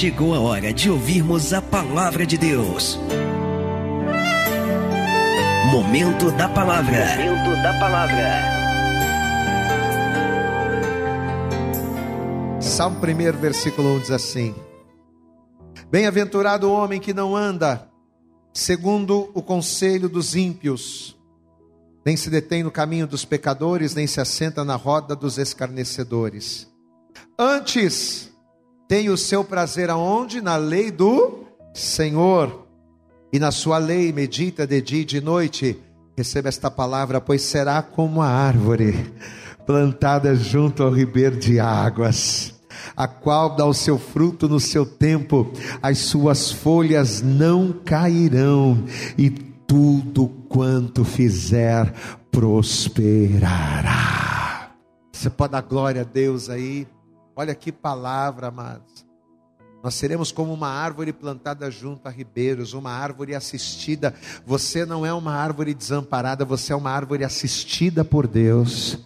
[0.00, 2.98] chegou a hora de ouvirmos a palavra de Deus.
[5.70, 7.04] Momento da palavra.
[7.18, 8.40] Momento da palavra.
[12.62, 14.54] Salmo 1, versículo 1 diz assim:
[15.90, 17.86] Bem-aventurado o homem que não anda
[18.54, 21.14] segundo o conselho dos ímpios,
[22.06, 26.66] nem se detém no caminho dos pecadores, nem se assenta na roda dos escarnecedores.
[27.38, 28.29] Antes,
[28.90, 30.40] tem o seu prazer aonde?
[30.40, 32.66] Na lei do Senhor.
[33.32, 35.78] E na sua lei medita de dia e de noite.
[36.18, 39.14] Receba esta palavra, pois será como a árvore
[39.64, 42.60] plantada junto ao ribeiro de águas,
[42.96, 48.84] a qual dá o seu fruto no seu tempo, as suas folhas não cairão,
[49.16, 51.94] e tudo quanto fizer
[52.32, 53.52] prosperará.
[55.12, 56.88] Você pode dar glória a Deus aí?
[57.40, 59.06] Olha que palavra, amados.
[59.82, 64.14] Nós seremos como uma árvore plantada junto a ribeiros, uma árvore assistida.
[64.44, 68.98] Você não é uma árvore desamparada, você é uma árvore assistida por Deus.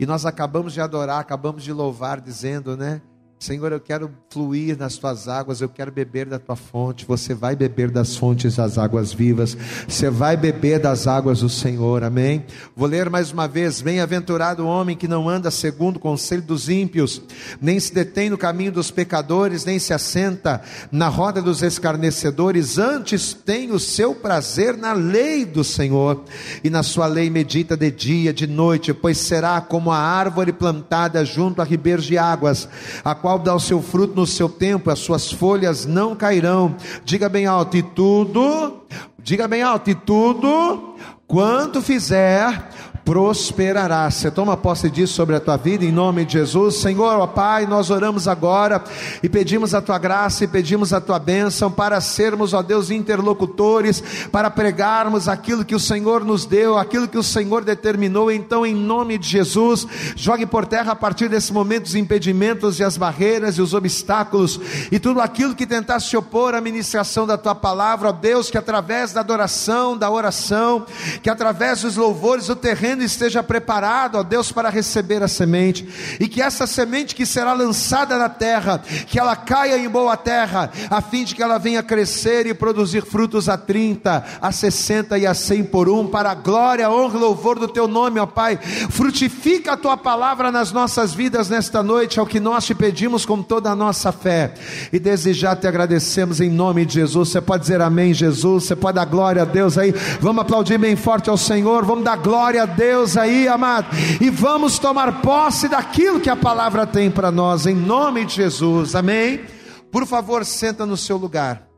[0.00, 3.02] E nós acabamos de adorar, acabamos de louvar, dizendo, né?
[3.42, 7.04] Senhor, eu quero fluir nas tuas águas, eu quero beber da tua fonte.
[7.04, 9.56] Você vai beber das fontes das águas vivas,
[9.88, 12.46] você vai beber das águas do Senhor, amém?
[12.76, 16.68] Vou ler mais uma vez: Bem-aventurado o homem que não anda segundo o conselho dos
[16.68, 17.20] ímpios,
[17.60, 23.34] nem se detém no caminho dos pecadores, nem se assenta na roda dos escarnecedores, antes
[23.34, 26.22] tem o seu prazer na lei do Senhor,
[26.62, 31.24] e na sua lei medita de dia, de noite, pois será como a árvore plantada
[31.24, 32.68] junto a ribeiros de águas,
[33.04, 36.76] a qual qual dá o seu fruto no seu tempo, as suas folhas não cairão.
[37.02, 38.82] Diga bem alto, e tudo,
[39.18, 42.68] diga bem alto, e tudo, quanto fizer,
[43.04, 44.10] prosperará.
[44.10, 46.76] Você toma posse disso sobre a tua vida em nome de Jesus.
[46.76, 48.82] Senhor, ó Pai, nós oramos agora
[49.22, 54.02] e pedimos a tua graça e pedimos a tua bênção para sermos, ó Deus, interlocutores,
[54.30, 58.30] para pregarmos aquilo que o Senhor nos deu, aquilo que o Senhor determinou.
[58.30, 62.84] Então, em nome de Jesus, jogue por terra a partir desse momento os impedimentos e
[62.84, 64.60] as barreiras e os obstáculos
[64.90, 68.58] e tudo aquilo que tentar se opor à ministração da tua palavra, ó Deus, que
[68.58, 70.86] através da adoração, da oração,
[71.22, 75.88] que através dos louvores, o terreno esteja preparado, ó Deus, para receber a semente,
[76.20, 80.70] e que essa semente que será lançada na terra, que ela caia em boa terra,
[80.90, 85.26] a fim de que ela venha crescer e produzir frutos a 30, a 60 e
[85.26, 88.58] a 100 por um, para a glória, honra e louvor do teu nome, ó Pai.
[88.90, 93.24] Frutifica a tua palavra nas nossas vidas nesta noite, é o que nós te pedimos
[93.24, 94.54] com toda a nossa fé,
[94.92, 97.30] e desejar te agradecemos em nome de Jesus.
[97.30, 100.96] Você pode dizer amém, Jesus, você pode dar glória a Deus aí, vamos aplaudir bem
[100.96, 102.81] forte ao Senhor, vamos dar glória a Deus.
[102.82, 103.86] Deus aí, amado,
[104.20, 108.96] e vamos tomar posse daquilo que a palavra tem para nós, em nome de Jesus,
[108.96, 109.46] amém?
[109.92, 111.68] Por favor, senta no seu lugar.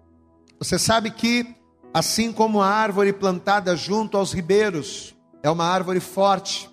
[0.59, 1.47] Você sabe que,
[1.93, 6.71] assim como a árvore plantada junto aos ribeiros, é uma árvore forte,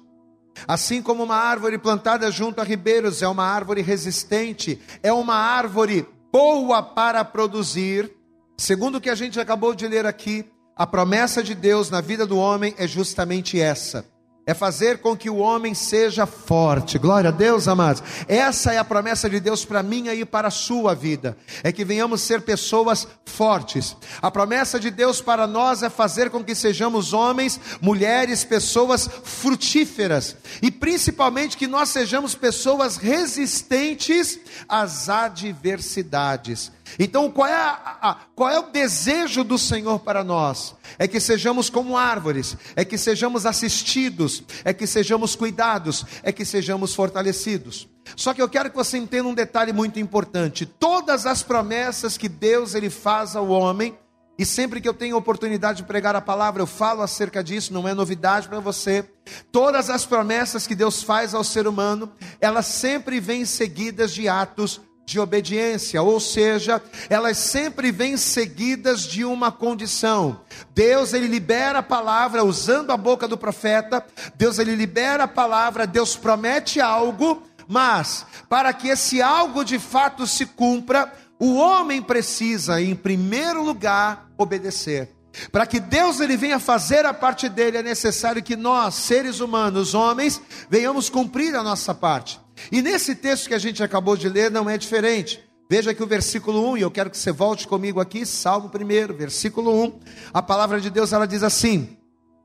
[0.68, 6.08] Assim como uma árvore plantada junto a ribeiros é uma árvore resistente, é uma árvore
[6.32, 8.12] boa para produzir,
[8.58, 12.28] segundo o que a gente acabou de ler aqui, a promessa de Deus na vida
[12.28, 14.06] do homem é justamente essa
[14.52, 17.00] é fazer com que o homem seja forte.
[17.00, 18.04] Glória a Deus, amados.
[18.28, 21.38] Essa é a promessa de Deus para mim e para a sua vida.
[21.64, 23.96] É que venhamos ser pessoas fortes.
[24.22, 30.36] A promessa de Deus para nós é fazer com que sejamos homens, mulheres, pessoas frutíferas
[30.62, 34.38] e principalmente que nós sejamos pessoas resistentes
[34.68, 36.72] às adversidades.
[37.00, 40.76] Então, qual é, a, a, qual é o desejo do Senhor para nós?
[40.98, 46.46] É que sejamos como árvores, é que sejamos assistidos, é que sejamos cuidados, é que
[46.46, 47.88] sejamos fortalecidos.
[48.16, 52.28] Só que eu quero que você entenda um detalhe muito importante: todas as promessas que
[52.28, 53.98] Deus ele faz ao homem,
[54.38, 57.88] e sempre que eu tenho oportunidade de pregar a palavra, eu falo acerca disso, não
[57.88, 59.08] é novidade para você.
[59.52, 64.82] Todas as promessas que Deus faz ao ser humano, elas sempre vêm seguidas de atos
[65.06, 70.42] de obediência, ou seja, elas sempre vêm seguidas de uma condição.
[70.74, 74.06] Deus ele libera a palavra usando a boca do profeta,
[74.36, 80.26] Deus ele libera a palavra, Deus promete algo, mas para que esse algo de fato
[80.26, 85.10] se cumpra, o homem precisa em primeiro lugar obedecer.
[85.52, 89.94] Para que Deus ele venha fazer a parte dele, é necessário que nós, seres humanos,
[89.94, 92.40] homens, venhamos cumprir a nossa parte.
[92.72, 95.42] E nesse texto que a gente acabou de ler não é diferente.
[95.70, 99.16] Veja que o versículo 1, e eu quero que você volte comigo aqui, Salmo 1,
[99.16, 100.00] versículo 1.
[100.34, 101.98] A palavra de Deus ela diz assim: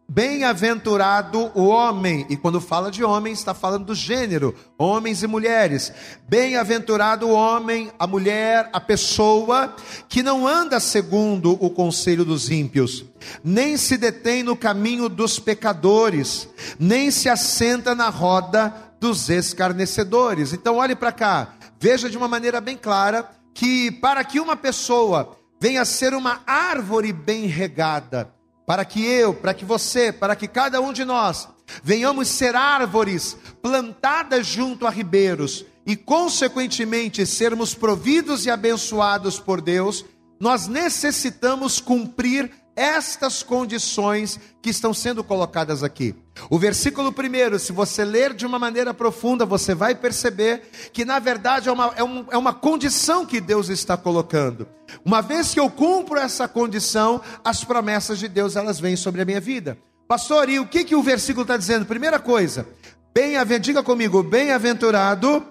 [0.08, 5.92] Bem-aventurado o homem, e quando fala de homem, está falando do gênero, homens e mulheres.
[6.28, 9.74] Bem-aventurado o homem, a mulher, a pessoa
[10.08, 13.04] que não anda segundo o conselho dos ímpios,
[13.42, 16.48] nem se detém no caminho dos pecadores,
[16.78, 20.52] nem se assenta na roda dos escarnecedores.
[20.52, 25.36] Então, olhe para cá, veja de uma maneira bem clara que para que uma pessoa
[25.60, 28.30] venha a ser uma árvore bem regada,
[28.66, 31.48] para que eu, para que você, para que cada um de nós
[31.82, 40.04] venhamos ser árvores plantadas junto a ribeiros e, consequentemente, sermos providos e abençoados por Deus,
[40.38, 46.14] nós necessitamos cumprir estas condições que estão sendo colocadas aqui.
[46.50, 50.62] O versículo primeiro, se você ler de uma maneira profunda, você vai perceber
[50.92, 54.68] que na verdade é uma, é, um, é uma condição que Deus está colocando.
[55.02, 59.24] Uma vez que eu cumpro essa condição, as promessas de Deus elas vêm sobre a
[59.24, 59.78] minha vida.
[60.06, 61.86] Pastor, e o que, que o versículo está dizendo?
[61.86, 62.68] Primeira coisa,
[63.14, 65.42] bem diga comigo, bem-aventurado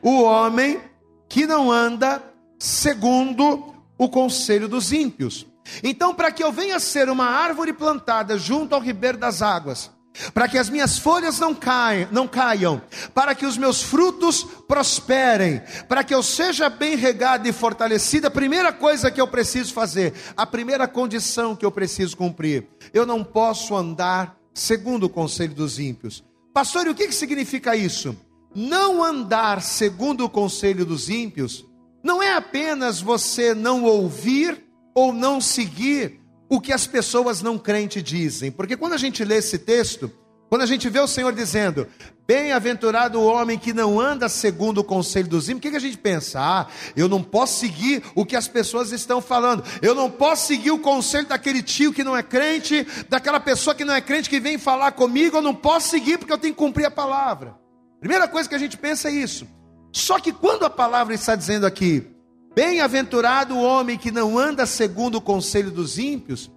[0.00, 0.80] o homem
[1.28, 2.22] que não anda
[2.58, 5.51] segundo o conselho dos ímpios.
[5.82, 9.90] Então, para que eu venha ser uma árvore plantada junto ao ribeiro das águas,
[10.34, 12.82] para que as minhas folhas não caiam, não caiam,
[13.14, 18.30] para que os meus frutos prosperem, para que eu seja bem regada e fortalecida, a
[18.30, 23.24] primeira coisa que eu preciso fazer, a primeira condição que eu preciso cumprir, eu não
[23.24, 26.22] posso andar segundo o conselho dos ímpios.
[26.52, 28.14] Pastor, e o que, que significa isso?
[28.54, 31.64] Não andar segundo o conselho dos ímpios
[32.02, 34.61] não é apenas você não ouvir
[34.94, 38.50] ou não seguir o que as pessoas não crentes dizem.
[38.50, 40.12] Porque quando a gente lê esse texto,
[40.52, 41.86] quando a gente vê o Senhor dizendo,
[42.26, 45.80] bem-aventurado o homem que não anda segundo o conselho dos ímpios, o que, que a
[45.80, 46.40] gente pensa?
[46.40, 50.70] Ah, eu não posso seguir o que as pessoas estão falando, eu não posso seguir
[50.70, 54.38] o conselho daquele tio que não é crente, daquela pessoa que não é crente que
[54.38, 57.54] vem falar comigo, eu não posso seguir porque eu tenho que cumprir a palavra.
[57.98, 59.48] Primeira coisa que a gente pensa é isso.
[59.90, 62.11] Só que quando a palavra está dizendo aqui,
[62.54, 66.50] Bem-aventurado o homem que não anda segundo o conselho dos ímpios.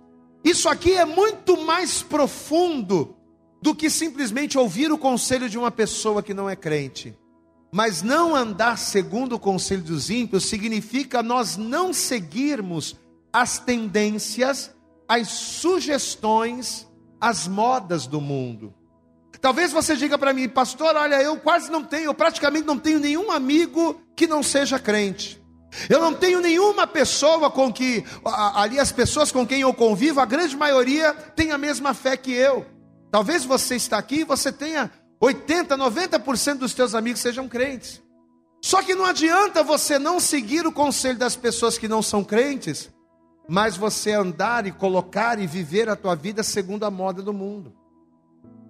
[0.44, 3.16] Isso aqui é muito mais profundo
[3.62, 7.18] do que simplesmente ouvir o conselho de uma pessoa que não é crente.
[7.74, 12.98] Mas não andar segundo o conselho dos ímpios significa nós não seguirmos
[13.32, 14.76] as tendências,
[15.08, 16.86] as sugestões,
[17.22, 18.74] as modas do mundo.
[19.40, 23.00] Talvez você diga para mim, pastor, olha, eu quase não tenho, eu praticamente não tenho
[23.00, 25.45] nenhum amigo que não seja crente.
[25.90, 28.04] Eu não tenho nenhuma pessoa com que,
[28.54, 32.32] ali as pessoas com quem eu convivo, a grande maioria tem a mesma fé que
[32.32, 32.66] eu.
[33.12, 38.02] Talvez você está aqui e você tenha 80, 90% dos teus amigos sejam crentes.
[38.62, 42.90] Só que não adianta você não seguir o conselho das pessoas que não são crentes,
[43.48, 47.74] mas você andar e colocar e viver a tua vida segundo a moda do mundo.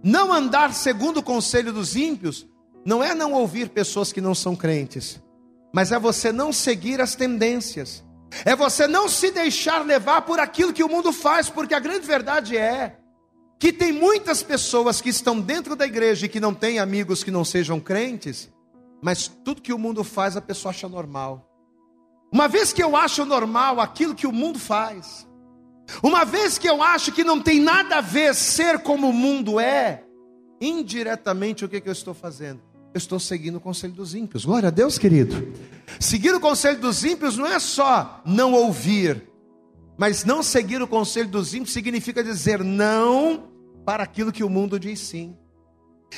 [0.04, 2.46] Não andar segundo o conselho dos ímpios
[2.86, 5.20] não é não ouvir pessoas que não são crentes,
[5.76, 8.02] mas é você não seguir as tendências,
[8.46, 12.08] é você não se deixar levar por aquilo que o mundo faz, porque a grande
[12.08, 12.98] verdade é
[13.60, 17.30] que tem muitas pessoas que estão dentro da igreja e que não têm amigos que
[17.30, 18.50] não sejam crentes,
[19.04, 21.46] mas tudo que o mundo faz a pessoa acha normal.
[22.32, 25.28] Uma vez que eu acho normal aquilo que o mundo faz,
[26.02, 29.60] uma vez que eu acho que não tem nada a ver ser como o mundo
[29.60, 30.06] é,
[30.62, 32.62] indiretamente o que, que eu estou fazendo?
[32.96, 34.46] Eu estou seguindo o conselho dos ímpios.
[34.46, 35.54] Glória a Deus, querido.
[36.00, 39.30] Seguir o conselho dos ímpios não é só não ouvir,
[39.98, 43.50] mas não seguir o conselho dos ímpios significa dizer não
[43.86, 45.36] para aquilo que o mundo diz sim.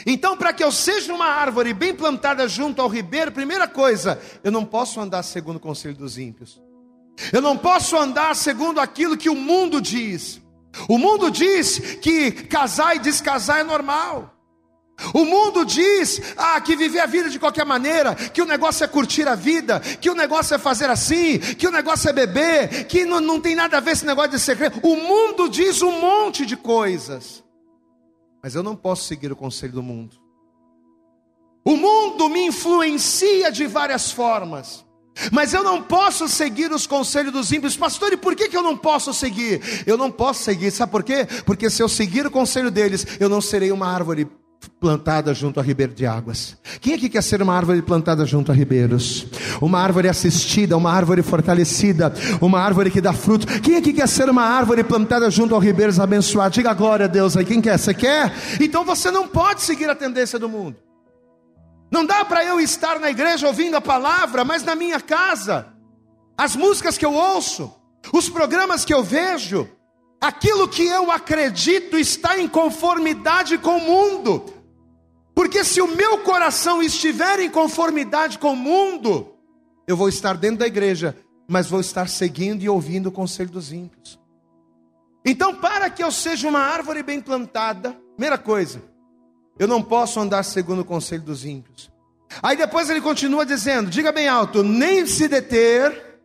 [0.06, 4.52] Então, para que eu seja uma árvore bem plantada junto ao ribeiro, primeira coisa, eu
[4.52, 6.62] não posso andar segundo o conselho dos ímpios.
[7.34, 10.40] Eu não posso andar segundo aquilo que o mundo diz.
[10.88, 14.37] O mundo diz que casar e descasar é normal.
[15.14, 18.88] O mundo diz ah, que viver a vida de qualquer maneira, que o negócio é
[18.88, 23.06] curtir a vida, que o negócio é fazer assim, que o negócio é beber, que
[23.06, 24.80] não, não tem nada a ver esse negócio de segredo.
[24.82, 27.44] O mundo diz um monte de coisas,
[28.42, 30.18] mas eu não posso seguir o conselho do mundo.
[31.64, 34.86] O mundo me influencia de várias formas.
[35.32, 38.14] Mas eu não posso seguir os conselhos dos ímpios, pastor.
[38.14, 39.84] E por que, que eu não posso seguir?
[39.86, 41.28] Eu não posso seguir, sabe por quê?
[41.46, 44.28] Porque se eu seguir o conselho deles, eu não serei uma árvore
[44.80, 46.56] plantada junto a ribeiro de águas.
[46.80, 49.26] Quem aqui quer ser uma árvore plantada junto a ribeiros?
[49.60, 53.48] Uma árvore assistida, uma árvore fortalecida, uma árvore que dá fruto.
[53.62, 56.56] Quem aqui quer ser uma árvore plantada junto a ribeiros abençoados?
[56.56, 57.44] Diga glória a Deus aí.
[57.44, 57.78] Quem quer?
[57.80, 58.32] Você quer?
[58.62, 60.78] Então você não pode seguir a tendência do mundo.
[61.90, 65.68] Não dá para eu estar na igreja ouvindo a palavra, mas na minha casa,
[66.38, 67.74] as músicas que eu ouço,
[68.14, 69.68] os programas que eu vejo,
[70.22, 74.57] aquilo que eu acredito está em conformidade com o mundo.
[75.38, 79.36] Porque se o meu coração estiver em conformidade com o mundo,
[79.88, 81.16] eu vou estar dentro da igreja,
[81.48, 84.20] mas vou estar seguindo e ouvindo o conselho dos ímpios.
[85.24, 88.82] Então, para que eu seja uma árvore bem plantada, primeira coisa,
[89.60, 91.92] eu não posso andar segundo o conselho dos ímpios.
[92.42, 96.20] Aí depois ele continua dizendo: diga bem alto, nem se deter,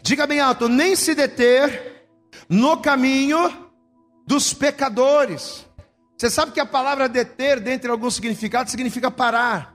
[0.00, 2.06] diga bem alto, nem se deter
[2.48, 3.68] no caminho
[4.24, 5.66] dos pecadores.
[6.22, 9.74] Você sabe que a palavra deter, dentre alguns significados, significa parar.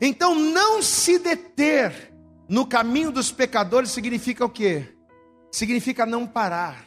[0.00, 2.14] Então, não se deter
[2.48, 4.86] no caminho dos pecadores significa o quê?
[5.50, 6.84] Significa não parar.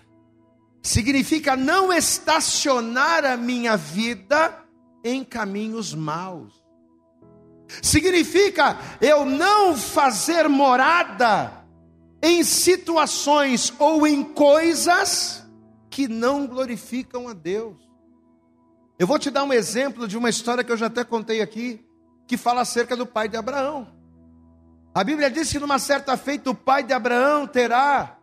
[0.82, 4.58] Significa não estacionar a minha vida
[5.04, 6.54] em caminhos maus.
[7.82, 11.52] Significa eu não fazer morada
[12.22, 15.44] em situações ou em coisas
[15.90, 17.93] que não glorificam a Deus.
[18.98, 21.84] Eu vou te dar um exemplo de uma história que eu já até contei aqui,
[22.28, 23.88] que fala acerca do pai de Abraão.
[24.94, 28.18] A Bíblia diz que numa certa feita o pai de Abraão terá,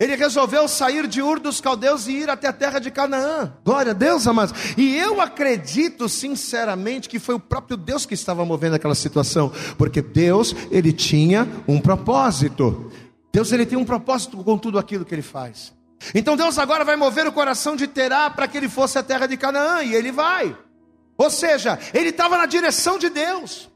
[0.00, 3.52] ele resolveu sair de Ur dos Caldeus e ir até a terra de Canaã.
[3.64, 4.52] Glória a Deus, amados.
[4.76, 10.02] E eu acredito sinceramente que foi o próprio Deus que estava movendo aquela situação, porque
[10.02, 12.90] Deus, ele tinha um propósito.
[13.32, 15.72] Deus ele tem um propósito com tudo aquilo que ele faz.
[16.14, 19.26] Então Deus agora vai mover o coração de Terá para que ele fosse a terra
[19.26, 20.56] de Canaã, e ele vai.
[21.16, 23.68] Ou seja, ele estava na direção de Deus,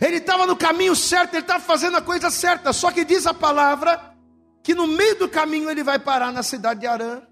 [0.00, 2.72] ele estava no caminho certo, ele estava fazendo a coisa certa.
[2.72, 4.14] Só que diz a palavra
[4.62, 7.22] que no meio do caminho ele vai parar na cidade de Arã,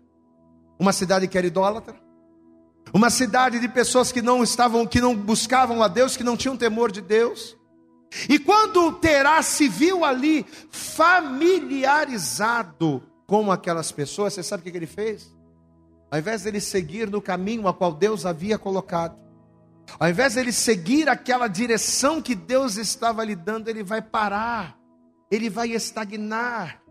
[0.79, 1.97] uma cidade que era idólatra,
[2.93, 6.57] uma cidade de pessoas que não estavam, que não buscavam a Deus, que não tinham
[6.57, 7.57] temor de Deus.
[8.29, 14.87] E quando Terá se viu ali familiarizado com aquelas pessoas, você sabe o que ele
[14.87, 15.31] fez?
[16.11, 19.19] Ao invés de ele seguir no caminho a qual Deus havia colocado,
[20.01, 24.79] ao invés de ele seguir aquela direção que Deus estava lhe dando, ele vai parar,
[25.31, 26.83] ele vai estagnar,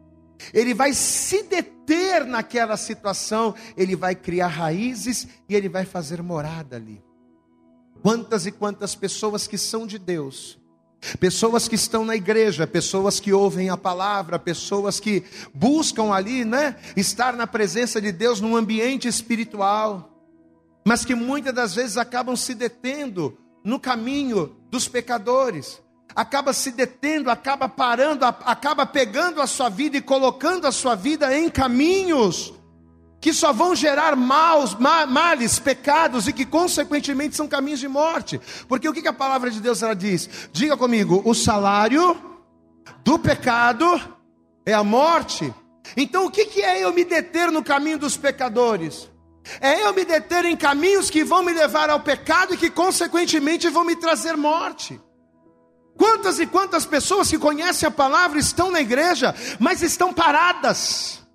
[0.54, 6.76] ele vai se deter naquela situação, ele vai criar raízes e ele vai fazer morada
[6.76, 7.04] ali.
[8.04, 10.62] Quantas e quantas pessoas que são de Deus,
[11.20, 15.24] Pessoas que estão na igreja, pessoas que ouvem a palavra, pessoas que
[15.54, 20.12] buscam ali, né, estar na presença de Deus num ambiente espiritual,
[20.86, 25.82] mas que muitas das vezes acabam se detendo no caminho dos pecadores,
[26.16, 31.38] acaba se detendo, acaba parando, acaba pegando a sua vida e colocando a sua vida
[31.38, 32.57] em caminhos
[33.28, 38.40] que só vão gerar maus, males, pecados e que consequentemente são caminhos de morte.
[38.70, 40.30] Porque o que a palavra de Deus ela diz?
[40.54, 42.18] Diga comigo, o salário
[43.04, 44.00] do pecado
[44.66, 45.54] é a morte.
[45.98, 49.12] Então o que é eu me deter no caminho dos pecadores?
[49.60, 53.68] É eu me deter em caminhos que vão me levar ao pecado e que consequentemente
[53.68, 55.02] vão me trazer morte.
[55.98, 61.27] Quantas e quantas pessoas que conhecem a palavra estão na igreja, mas estão paradas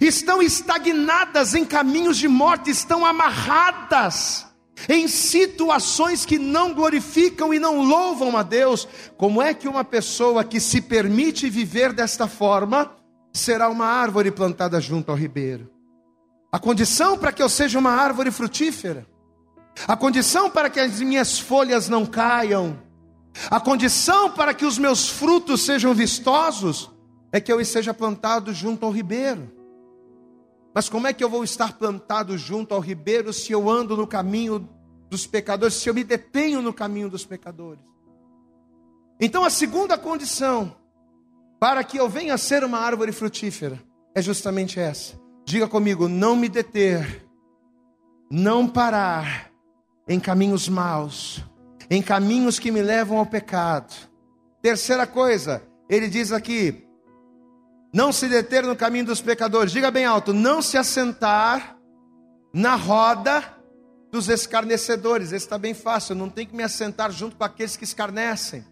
[0.00, 4.46] estão estagnadas em caminhos de morte, estão amarradas
[4.88, 8.86] em situações que não glorificam e não louvam a Deus.
[9.16, 12.92] Como é que uma pessoa que se permite viver desta forma
[13.32, 15.70] será uma árvore plantada junto ao ribeiro?
[16.52, 19.06] A condição para que eu seja uma árvore frutífera,
[19.86, 22.78] a condição para que as minhas folhas não caiam,
[23.50, 26.90] a condição para que os meus frutos sejam vistosos,
[27.30, 29.57] é que eu esteja plantado junto ao ribeiro.
[30.74, 34.06] Mas como é que eu vou estar plantado junto ao ribeiro se eu ando no
[34.06, 34.68] caminho
[35.08, 37.82] dos pecadores, se eu me detenho no caminho dos pecadores?
[39.20, 40.76] Então a segunda condição
[41.58, 43.82] para que eu venha a ser uma árvore frutífera
[44.14, 45.18] é justamente essa.
[45.44, 47.26] Diga comigo, não me deter,
[48.30, 49.50] não parar
[50.06, 51.44] em caminhos maus,
[51.90, 53.94] em caminhos que me levam ao pecado.
[54.62, 56.87] Terceira coisa, ele diz aqui:
[57.92, 59.72] não se deter no caminho dos pecadores.
[59.72, 61.76] Diga bem alto: não se assentar
[62.52, 63.42] na roda
[64.10, 65.32] dos escarnecedores.
[65.32, 66.12] Esse está bem fácil.
[66.12, 68.64] Eu não tenho que me assentar junto com aqueles que escarnecem.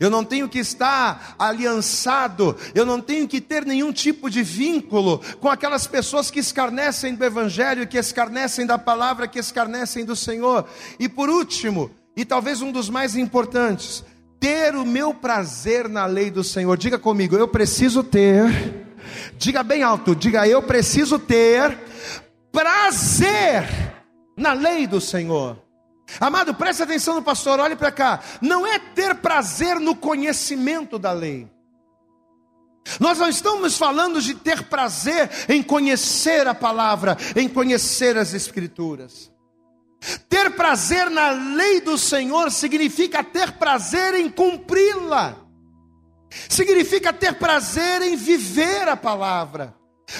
[0.00, 5.20] Eu não tenho que estar aliançado, eu não tenho que ter nenhum tipo de vínculo
[5.40, 10.68] com aquelas pessoas que escarnecem do Evangelho, que escarnecem da palavra, que escarnecem do Senhor.
[10.98, 14.04] E por último, e talvez um dos mais importantes,
[14.40, 16.76] ter o meu prazer na lei do Senhor.
[16.76, 18.86] Diga comigo, eu preciso ter.
[19.38, 21.78] Diga bem alto, diga eu preciso ter
[22.50, 23.64] prazer
[24.36, 25.62] na lei do Senhor.
[26.20, 28.20] Amado, preste atenção no pastor, olhe para cá.
[28.40, 31.48] Não é ter prazer no conhecimento da lei.
[33.00, 39.30] Nós não estamos falando de ter prazer em conhecer a palavra, em conhecer as Escrituras.
[40.28, 45.36] Ter prazer na lei do Senhor significa ter prazer em cumpri-la,
[46.48, 49.74] significa ter prazer em viver a palavra.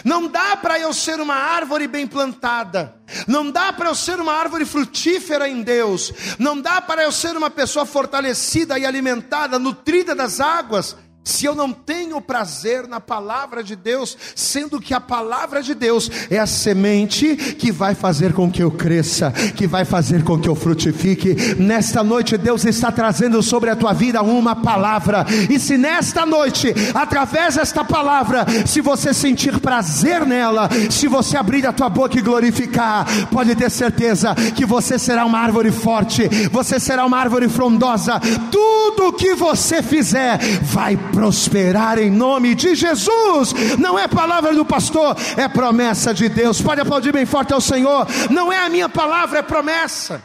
[0.05, 4.33] Não dá para eu ser uma árvore bem plantada, não dá para eu ser uma
[4.33, 10.13] árvore frutífera em Deus, não dá para eu ser uma pessoa fortalecida e alimentada, nutrida
[10.13, 15.61] das águas, se eu não tenho prazer na palavra de Deus, sendo que a palavra
[15.61, 20.23] de Deus é a semente que vai fazer com que eu cresça, que vai fazer
[20.23, 21.35] com que eu frutifique.
[21.59, 26.73] Nesta noite, Deus está trazendo sobre a tua vida uma palavra, e se nesta noite,
[26.95, 32.23] através desta palavra, se você sentir prazer nela, se você abrir a tua boca e
[32.23, 38.21] glorificar, pode ter certeza que você será uma árvore forte, você será uma árvore frondosa,
[38.53, 43.79] tudo que você fizer vai prosperar em nome de Jesus.
[43.79, 46.61] Não é palavra do pastor, é promessa de Deus.
[46.61, 48.07] Pode aplaudir bem forte ao Senhor.
[48.31, 50.23] Não é a minha palavra, é promessa.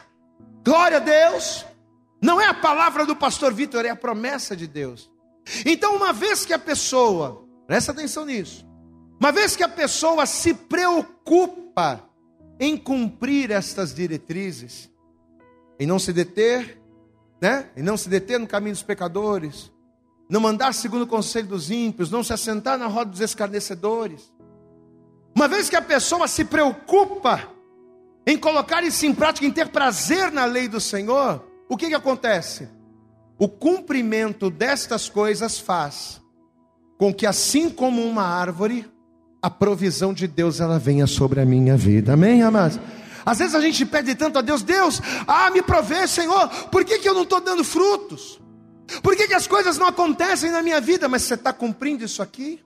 [0.65, 1.65] Glória a Deus.
[2.21, 5.10] Não é a palavra do pastor Vitor, é a promessa de Deus.
[5.65, 8.67] Então, uma vez que a pessoa, presta atenção nisso,
[9.17, 12.03] uma vez que a pessoa se preocupa
[12.60, 14.91] em cumprir estas diretrizes,
[15.79, 16.81] em não se deter,
[17.41, 17.69] né?
[17.77, 19.71] Em não se deter no caminho dos pecadores,
[20.32, 24.32] não andar segundo o conselho dos ímpios, não se assentar na roda dos escarnecedores.
[25.36, 27.50] Uma vez que a pessoa se preocupa
[28.26, 31.94] em colocar isso em prática, em ter prazer na lei do Senhor, o que, que
[31.94, 32.70] acontece?
[33.38, 36.22] O cumprimento destas coisas faz
[36.98, 38.90] com que, assim como uma árvore,
[39.42, 42.14] a provisão de Deus ela venha sobre a minha vida.
[42.14, 42.80] Amém, amados?
[43.26, 47.00] Às vezes a gente pede tanto a Deus, Deus, ah, me provê, Senhor, por que,
[47.00, 48.40] que eu não estou dando frutos?
[49.01, 51.07] Por que, que as coisas não acontecem na minha vida?
[51.07, 52.63] Mas você está cumprindo isso aqui?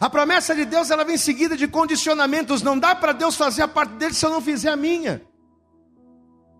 [0.00, 2.62] A promessa de Deus ela vem seguida de condicionamentos.
[2.62, 5.22] Não dá para Deus fazer a parte dele se eu não fizer a minha.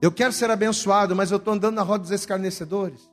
[0.00, 3.10] Eu quero ser abençoado, mas eu estou andando na roda dos escarnecedores.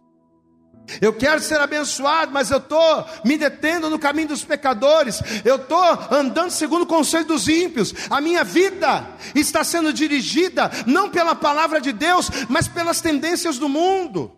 [1.02, 5.20] Eu quero ser abençoado, mas eu estou me detendo no caminho dos pecadores.
[5.44, 7.94] Eu estou andando segundo o conselho dos ímpios.
[8.10, 13.68] A minha vida está sendo dirigida não pela palavra de Deus, mas pelas tendências do
[13.68, 14.32] mundo.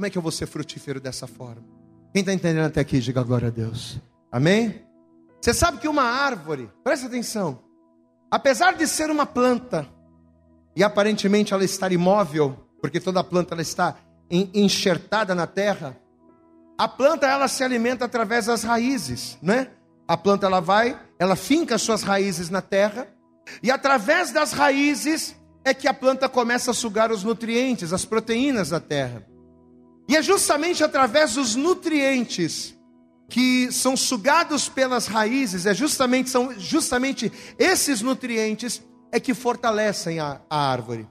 [0.00, 1.62] Como é que eu vou ser frutífero dessa forma?
[2.10, 4.00] Quem está entendendo até aqui, diga glória a Deus.
[4.32, 4.82] Amém?
[5.38, 7.62] Você sabe que uma árvore, presta atenção,
[8.30, 9.86] apesar de ser uma planta,
[10.74, 13.94] e aparentemente ela estar imóvel, porque toda planta ela está
[14.30, 15.94] enxertada na terra,
[16.78, 19.68] a planta ela se alimenta através das raízes, né?
[20.08, 23.06] A planta ela vai, ela finca suas raízes na terra,
[23.62, 28.70] e através das raízes é que a planta começa a sugar os nutrientes, as proteínas
[28.70, 29.28] da terra.
[30.10, 32.76] E é justamente através dos nutrientes
[33.28, 40.40] que são sugados pelas raízes, é justamente, são justamente esses nutrientes é que fortalecem a,
[40.50, 41.08] a árvore.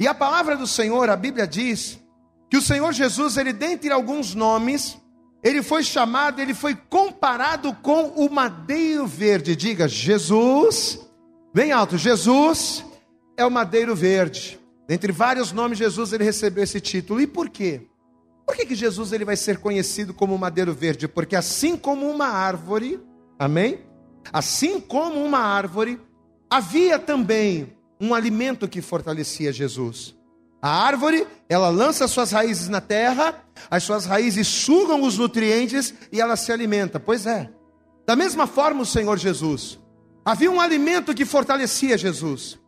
[0.00, 2.00] E a palavra do Senhor, a Bíblia diz
[2.50, 4.98] que o Senhor Jesus, ele dentre alguns nomes,
[5.40, 9.54] ele foi chamado, ele foi comparado com o madeiro verde.
[9.54, 10.98] Diga, Jesus,
[11.54, 12.84] bem alto, Jesus
[13.36, 14.58] é o madeiro verde.
[14.88, 17.20] Dentre vários nomes, Jesus ele recebeu esse título.
[17.20, 17.86] E por quê?
[18.46, 21.08] Por que, que Jesus ele vai ser conhecido como madeiro verde?
[21.08, 23.00] Porque assim como uma árvore,
[23.38, 23.80] amém?
[24.32, 26.00] Assim como uma árvore,
[26.50, 30.14] havia também um alimento que fortalecia Jesus.
[30.60, 36.20] A árvore, ela lança suas raízes na terra, as suas raízes sugam os nutrientes e
[36.20, 36.98] ela se alimenta.
[36.98, 37.50] Pois é.
[38.06, 39.78] Da mesma forma, o Senhor Jesus.
[40.24, 42.58] Havia um alimento que fortalecia Jesus.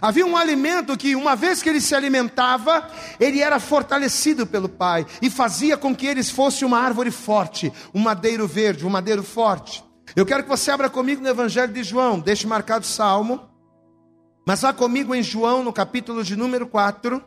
[0.00, 2.88] Havia um alimento que, uma vez que ele se alimentava,
[3.20, 8.00] ele era fortalecido pelo Pai e fazia com que eles fossem uma árvore forte, um
[8.00, 9.84] madeiro verde, um madeiro forte.
[10.14, 13.48] Eu quero que você abra comigo no Evangelho de João, deixe marcado o salmo,
[14.46, 17.22] mas vá comigo em João, no capítulo de número 4.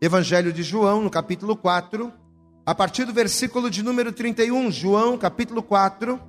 [0.00, 2.12] Evangelho de João, no capítulo 4,
[2.66, 4.70] a partir do versículo de número 31.
[4.70, 6.20] João, capítulo 4,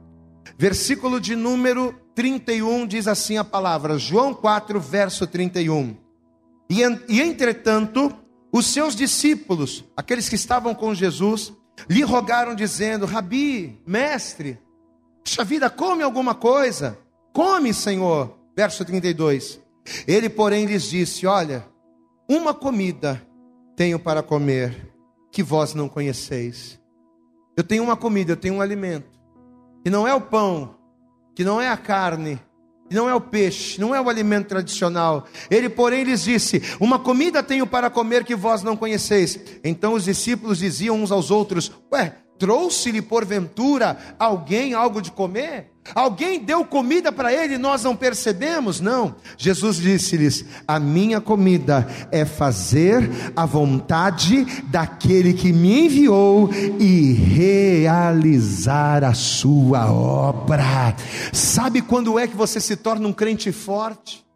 [0.58, 5.96] versículo de número 31 diz assim a palavra, João 4, verso 31.
[6.70, 8.14] E, e entretanto,
[8.52, 11.54] os seus discípulos, aqueles que estavam com Jesus,
[11.90, 14.60] lhe rogaram, dizendo: Rabi, mestre,
[15.24, 16.98] puxa vida, come alguma coisa.
[17.34, 18.36] Come, Senhor.
[18.56, 19.60] Verso 32.
[20.08, 21.66] Ele, porém, lhes disse: Olha,
[22.28, 23.22] uma comida
[23.76, 24.92] tenho para comer
[25.32, 26.80] que vós não conheceis.
[27.56, 29.16] Eu tenho uma comida, eu tenho um alimento,
[29.88, 30.76] que não é o pão
[31.34, 32.38] que não é a carne,
[32.89, 35.26] que não é o peixe, não é o alimento tradicional.
[35.50, 39.39] Ele, porém, lhes disse: Uma comida tenho para comer que vós não conheceis.
[39.63, 45.71] Então os discípulos diziam uns aos outros: Ué, Trouxe-lhe porventura alguém algo de comer?
[45.95, 48.82] Alguém deu comida para ele e nós não percebemos?
[48.82, 49.15] Não.
[49.38, 59.04] Jesus disse-lhes: A minha comida é fazer a vontade daquele que me enviou e realizar
[59.04, 60.95] a sua obra.
[61.32, 64.27] Sabe quando é que você se torna um crente forte?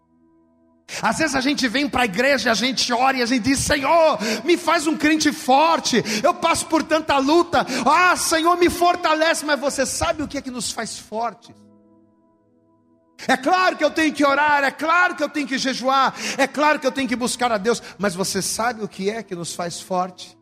[1.01, 3.59] Às vezes a gente vem para a igreja, a gente ora e a gente diz:
[3.59, 6.03] Senhor, me faz um crente forte.
[6.23, 7.65] Eu passo por tanta luta.
[7.85, 9.45] Ah, Senhor, me fortalece.
[9.45, 11.55] Mas você sabe o que é que nos faz fortes?
[13.27, 16.47] É claro que eu tenho que orar, é claro que eu tenho que jejuar, é
[16.47, 19.35] claro que eu tenho que buscar a Deus, mas você sabe o que é que
[19.35, 20.35] nos faz forte?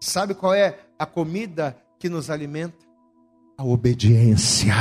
[0.00, 2.89] Sabe qual é a comida que nos alimenta?
[3.60, 4.74] A obediência.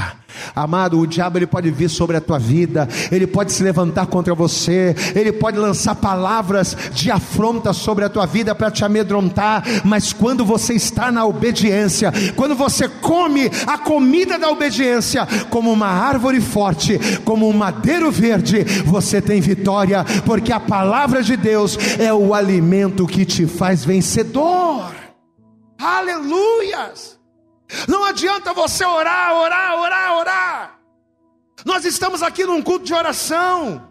[0.56, 4.34] Amado, o diabo ele pode vir sobre a tua vida, ele pode se levantar contra
[4.34, 10.14] você, ele pode lançar palavras de afronta sobre a tua vida para te amedrontar, mas
[10.14, 16.40] quando você está na obediência, quando você come a comida da obediência, como uma árvore
[16.40, 22.34] forte, como um madeiro verde, você tem vitória, porque a palavra de Deus é o
[22.34, 24.90] alimento que te faz vencedor.
[25.78, 27.19] Aleluias!
[27.88, 30.80] Não adianta você orar, orar, orar, orar.
[31.66, 33.88] Nós estamos aqui num culto de oração.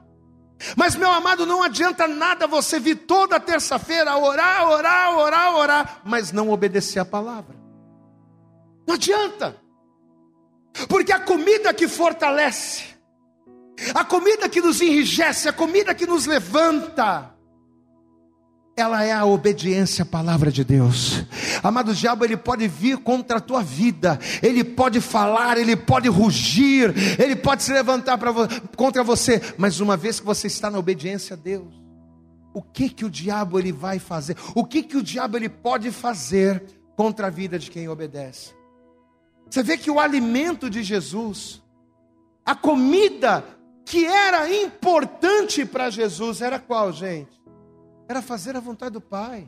[0.76, 6.32] Mas, meu amado, não adianta nada você vir toda terça-feira orar, orar, orar, orar, mas
[6.32, 7.56] não obedecer a palavra.
[8.86, 9.56] Não adianta.
[10.88, 12.84] Porque a comida que fortalece,
[13.94, 17.34] a comida que nos enrijece, a comida que nos levanta,
[18.80, 21.24] ela é a obediência à palavra de Deus.
[21.62, 26.94] Amado diabo, ele pode vir contra a tua vida, ele pode falar, ele pode rugir,
[27.20, 31.34] ele pode se levantar vo contra você, mas uma vez que você está na obediência
[31.34, 31.74] a Deus,
[32.54, 34.36] o que que o diabo ele vai fazer?
[34.54, 36.62] O que que o diabo ele pode fazer
[36.96, 38.52] contra a vida de quem obedece?
[39.50, 41.62] Você vê que o alimento de Jesus,
[42.44, 43.44] a comida
[43.84, 47.38] que era importante para Jesus era qual, gente?
[48.09, 49.47] Era fazer a vontade do Pai.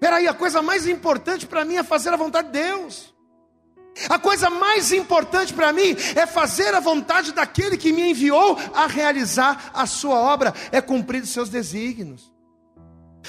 [0.00, 3.14] Peraí, a coisa mais importante para mim é fazer a vontade de Deus.
[4.08, 8.86] A coisa mais importante para mim é fazer a vontade daquele que me enviou a
[8.86, 12.32] realizar a sua obra, é cumprir os seus desígnios.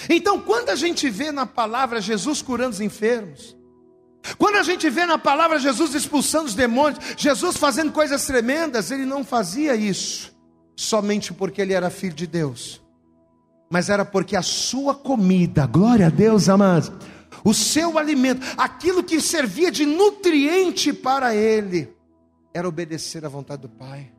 [0.08, 3.58] Então, quando a gente vê na palavra Jesus curando os enfermos,
[4.38, 9.06] quando a gente vê na palavra Jesus expulsando os demônios, Jesus fazendo coisas tremendas, ele
[9.06, 10.36] não fazia isso
[10.76, 12.80] somente porque ele era filho de Deus
[13.69, 16.91] mas era porque a sua comida, glória a Deus, amados,
[17.43, 21.93] o seu alimento, aquilo que servia de nutriente para ele,
[22.53, 24.12] era obedecer à vontade do Pai.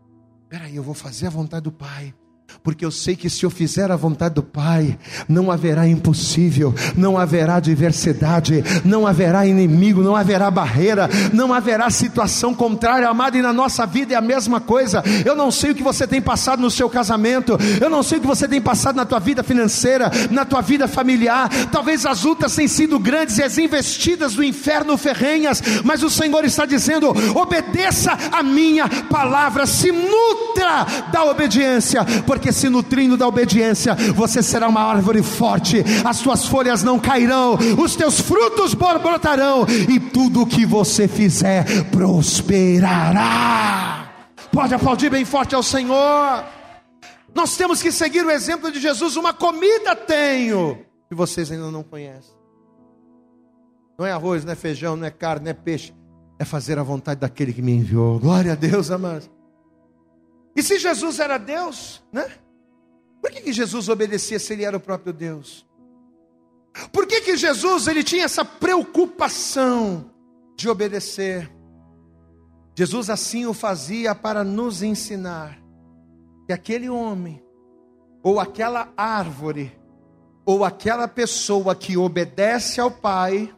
[0.49, 2.15] Peraí, eu vou fazer a vontade do Pai
[2.63, 7.19] porque eu sei que se eu fizer a vontade do Pai, não haverá impossível, não
[7.19, 13.53] haverá adversidade, não haverá inimigo, não haverá barreira, não haverá situação contrária, amado, e na
[13.53, 15.03] nossa vida é a mesma coisa.
[15.25, 18.21] Eu não sei o que você tem passado no seu casamento, eu não sei o
[18.21, 21.49] que você tem passado na tua vida financeira, na tua vida familiar.
[21.71, 26.45] Talvez as lutas tenham sido grandes e as investidas do inferno ferrenhas, mas o Senhor
[26.45, 33.29] está dizendo: obedeça a minha palavra, se nutra da obediência, porque porque se nutrindo da
[33.29, 39.67] obediência, você será uma árvore forte, as suas folhas não cairão, os teus frutos brotarão,
[39.69, 43.29] e tudo que você fizer prosperará.
[44.51, 46.43] Pode aplaudir bem forte ao Senhor.
[47.35, 49.17] Nós temos que seguir o exemplo de Jesus.
[49.17, 50.79] Uma comida tenho
[51.11, 52.35] que vocês ainda não conhecem.
[53.99, 55.93] Não é arroz, não é feijão, não é carne, não é peixe.
[56.39, 58.19] É fazer a vontade daquele que me enviou.
[58.19, 59.31] Glória a Deus, amados.
[60.61, 62.31] E se Jesus era Deus, né?
[63.19, 65.67] Por que, que Jesus obedecia se ele era o próprio Deus?
[66.93, 70.11] Por que, que Jesus ele tinha essa preocupação
[70.59, 71.51] de obedecer?
[72.77, 75.59] Jesus assim o fazia para nos ensinar
[76.45, 77.43] que aquele homem,
[78.23, 79.75] ou aquela árvore,
[80.45, 83.51] ou aquela pessoa que obedece ao Pai,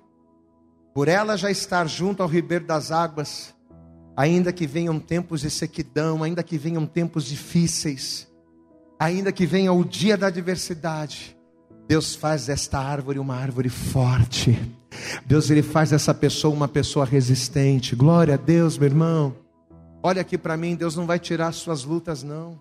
[0.95, 3.53] por ela já estar junto ao ribeiro das águas,
[4.17, 8.29] ainda que venham tempos de sequidão, ainda que venham tempos difíceis,
[8.99, 11.37] ainda que venha o dia da adversidade,
[11.89, 14.59] Deus faz desta árvore uma árvore forte.
[15.27, 17.97] Deus ele faz dessa pessoa uma pessoa resistente.
[17.97, 19.35] Glória a Deus, meu irmão.
[20.03, 22.61] Olha aqui para mim, Deus não vai tirar suas lutas não.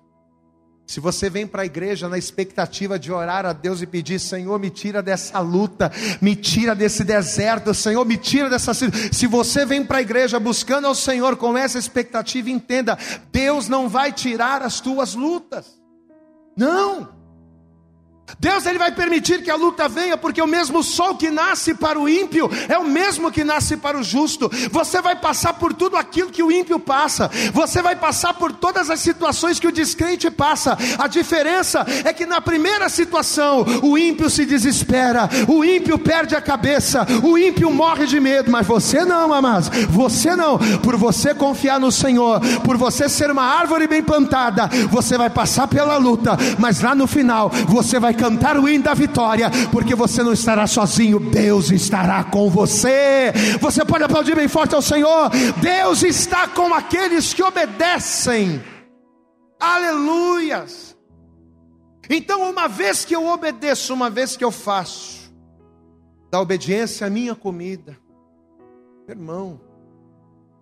[0.86, 4.60] Se você vem para a igreja na expectativa de orar a Deus e pedir, Senhor,
[4.60, 5.89] me tira dessa luta,
[6.20, 8.74] me tira desse deserto, Senhor, me tira dessa.
[8.74, 12.98] Se você vem para a igreja buscando ao Senhor com essa expectativa, entenda:
[13.32, 15.80] Deus não vai tirar as tuas lutas.
[16.58, 17.21] Não.
[18.39, 22.00] Deus ele vai permitir que a luta venha, porque o mesmo sol que nasce para
[22.00, 24.50] o ímpio é o mesmo que nasce para o justo.
[24.72, 27.30] Você vai passar por tudo aquilo que o ímpio passa.
[27.54, 30.78] Você vai passar por todas as situações que o descrente passa.
[30.98, 36.41] A diferença é que na primeira situação o ímpio se desespera, o ímpio perde a
[36.41, 39.70] cabeça, o ímpio morre de medo, mas você não, amados.
[39.89, 40.58] Você não.
[40.80, 45.67] Por você confiar no Senhor, por você ser uma árvore bem plantada, você vai passar
[45.67, 50.22] pela luta, mas lá no final você vai cantar o hino da vitória, porque você
[50.22, 53.34] não estará sozinho, Deus estará com você.
[53.60, 55.32] Você pode aplaudir bem forte ao Senhor.
[55.60, 58.62] Deus está com aqueles que obedecem.
[59.60, 60.96] Aleluias.
[62.08, 65.34] Então, uma vez que eu obedeço, uma vez que eu faço,
[66.30, 67.98] da obediência a minha comida,
[69.10, 69.60] irmão,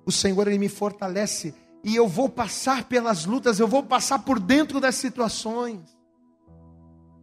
[0.06, 4.40] o Senhor ele me fortalece e eu vou passar pelas lutas, eu vou passar por
[4.40, 5.99] dentro das situações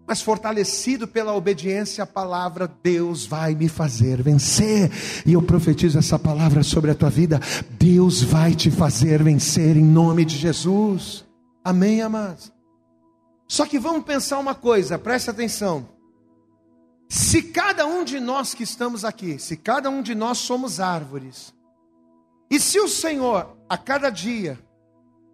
[0.07, 4.91] mas fortalecido pela obediência à palavra, Deus vai me fazer vencer.
[5.27, 7.41] E eu profetizo essa palavra sobre a tua vida:
[7.73, 11.25] Deus vai te fazer vencer em nome de Jesus.
[11.65, 12.53] Amém, amados?
[13.49, 15.89] Só que vamos pensar uma coisa, preste atenção.
[17.09, 21.55] Se cada um de nós que estamos aqui, se cada um de nós somos árvores,
[22.51, 24.59] e se o Senhor a cada dia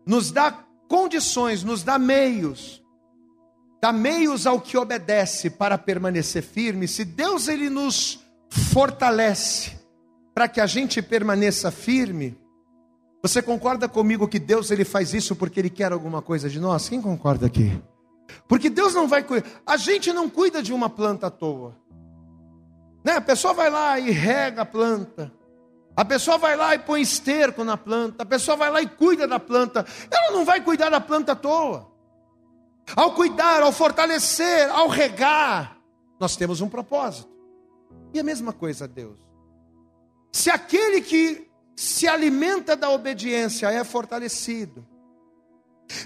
[0.06, 0.52] nos dá
[0.88, 2.81] condições, nos dá meios,
[3.82, 9.76] dá meios ao que obedece para permanecer firme, se Deus ele nos fortalece
[10.32, 12.38] para que a gente permaneça firme,
[13.20, 16.88] você concorda comigo que Deus ele faz isso porque ele quer alguma coisa de nós?
[16.88, 17.76] Quem concorda aqui?
[18.46, 19.48] Porque Deus não vai cuidar.
[19.66, 21.76] A gente não cuida de uma planta à toa.
[23.04, 23.14] Né?
[23.14, 25.32] A pessoa vai lá e rega a planta.
[25.96, 28.22] A pessoa vai lá e põe esterco na planta.
[28.22, 29.84] A pessoa vai lá e cuida da planta.
[30.10, 31.91] Ela não vai cuidar da planta à toa
[32.96, 35.78] ao cuidar, ao fortalecer, ao regar,
[36.18, 37.30] nós temos um propósito.
[38.12, 39.18] E a mesma coisa, Deus.
[40.32, 44.86] Se aquele que se alimenta da obediência é fortalecido,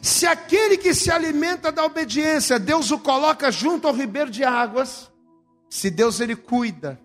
[0.02, 5.10] se aquele que se alimenta da obediência, Deus o coloca junto ao ribeiro de águas,
[5.68, 7.00] se Deus ele cuida,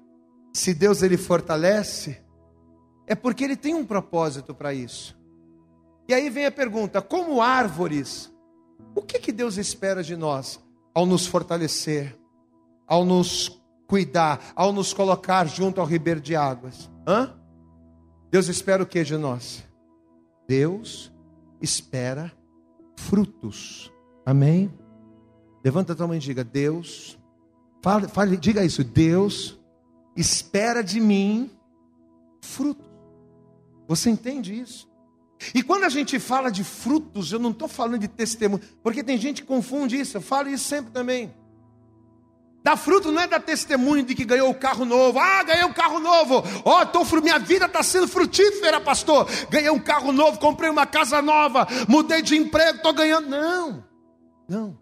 [0.54, 2.22] se Deus ele fortalece,
[3.08, 5.18] é porque ele tem um propósito para isso.
[6.08, 8.32] E aí vem a pergunta: como árvores,
[8.96, 10.60] o que, que Deus espera de nós
[10.94, 12.18] ao nos fortalecer,
[12.88, 16.90] ao nos cuidar, ao nos colocar junto ao ribeiro de águas?
[17.08, 17.34] Hã?
[18.30, 19.64] Deus espera o que de nós?
[20.48, 21.12] Deus
[21.62, 22.32] espera
[22.96, 23.92] frutos.
[24.26, 24.72] Amém?
[25.64, 27.18] Levanta a tua mão e diga: Deus,
[27.82, 28.84] fale, fale, diga isso.
[28.84, 29.60] Deus
[30.16, 31.50] espera de mim
[32.42, 32.90] frutos.
[33.88, 34.91] Você entende isso?
[35.54, 39.18] E quando a gente fala de frutos, eu não estou falando de testemunho, porque tem
[39.18, 41.34] gente que confunde isso, eu falo isso sempre também.
[42.64, 45.18] Dar fruto não é dar testemunho de que ganhou o carro novo.
[45.18, 46.44] Ah, ganhei um carro novo.
[46.64, 49.28] Ó, oh, minha vida está sendo frutífera, pastor.
[49.50, 53.28] Ganhei um carro novo, comprei uma casa nova, mudei de emprego, estou ganhando.
[53.28, 53.84] Não,
[54.48, 54.78] não.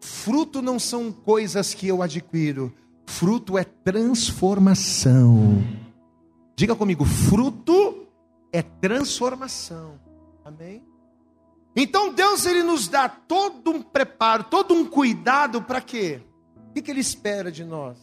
[0.00, 2.72] Fruto não são coisas que eu adquiro.
[3.04, 5.64] Fruto é transformação.
[6.54, 7.87] Diga comigo, fruto
[8.58, 10.00] é transformação.
[10.44, 10.82] Amém?
[11.76, 16.20] Então Deus ele nos dá todo um preparo, todo um cuidado para quê?
[16.68, 17.96] O que, que ele espera de nós?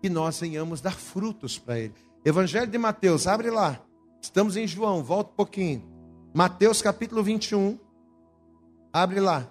[0.00, 1.94] Que nós venhamos dar frutos para ele.
[2.24, 3.80] Evangelho de Mateus, abre lá.
[4.20, 5.82] Estamos em João, volta um pouquinho.
[6.32, 7.78] Mateus capítulo 21.
[8.92, 9.46] Abre lá.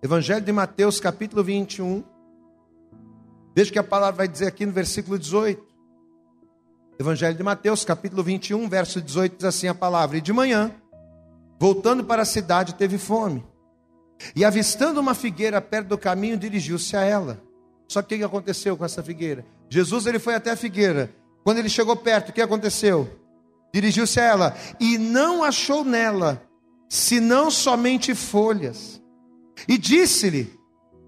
[0.00, 2.04] Evangelho de Mateus capítulo 21.
[3.56, 5.73] Veja o que a palavra vai dizer aqui no versículo 18.
[6.98, 10.72] Evangelho de Mateus, capítulo 21, verso 18, diz assim a palavra: E de manhã,
[11.58, 13.44] voltando para a cidade, teve fome.
[14.34, 17.42] E avistando uma figueira perto do caminho, dirigiu-se a ela.
[17.88, 19.44] Só que o que aconteceu com essa figueira?
[19.68, 21.12] Jesus ele foi até a figueira.
[21.42, 23.10] Quando ele chegou perto, o que aconteceu?
[23.72, 26.40] Dirigiu-se a ela e não achou nela
[26.88, 29.02] senão somente folhas.
[29.66, 30.56] E disse-lhe: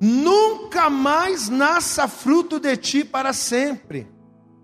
[0.01, 4.15] Nunca mais nasça fruto de ti para sempre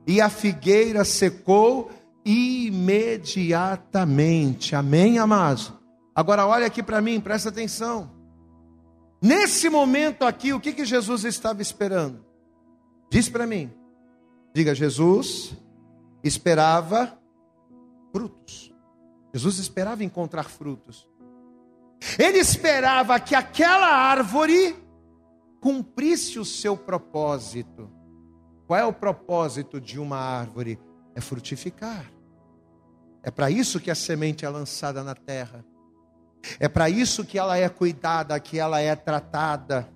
[0.06, 1.90] e a figueira secou
[2.24, 4.74] imediatamente.
[4.74, 5.72] Amém, amados?
[6.14, 8.10] Agora olha aqui para mim, presta atenção.
[9.20, 12.24] Nesse momento aqui, o que, que Jesus estava esperando?
[13.10, 13.70] Diz para mim.
[14.52, 15.56] Diga, Jesus
[16.22, 17.18] esperava
[18.12, 18.72] frutos.
[19.32, 21.08] Jesus esperava encontrar frutos.
[22.18, 24.76] Ele esperava que aquela árvore
[25.60, 27.90] cumprisse o seu propósito.
[28.66, 30.78] Qual é o propósito de uma árvore?
[31.14, 32.10] É frutificar.
[33.22, 35.64] É para isso que a semente é lançada na terra.
[36.58, 39.88] É para isso que ela é cuidada, que ela é tratada.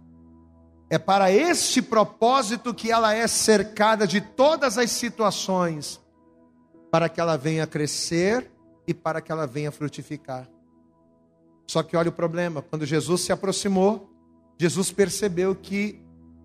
[0.89, 6.01] É para este propósito que ela é cercada de todas as situações,
[6.91, 8.51] para que ela venha crescer
[8.87, 10.49] e para que ela venha frutificar.
[11.67, 14.09] Só que olha o problema: quando Jesus se aproximou,
[14.59, 16.01] Jesus percebeu que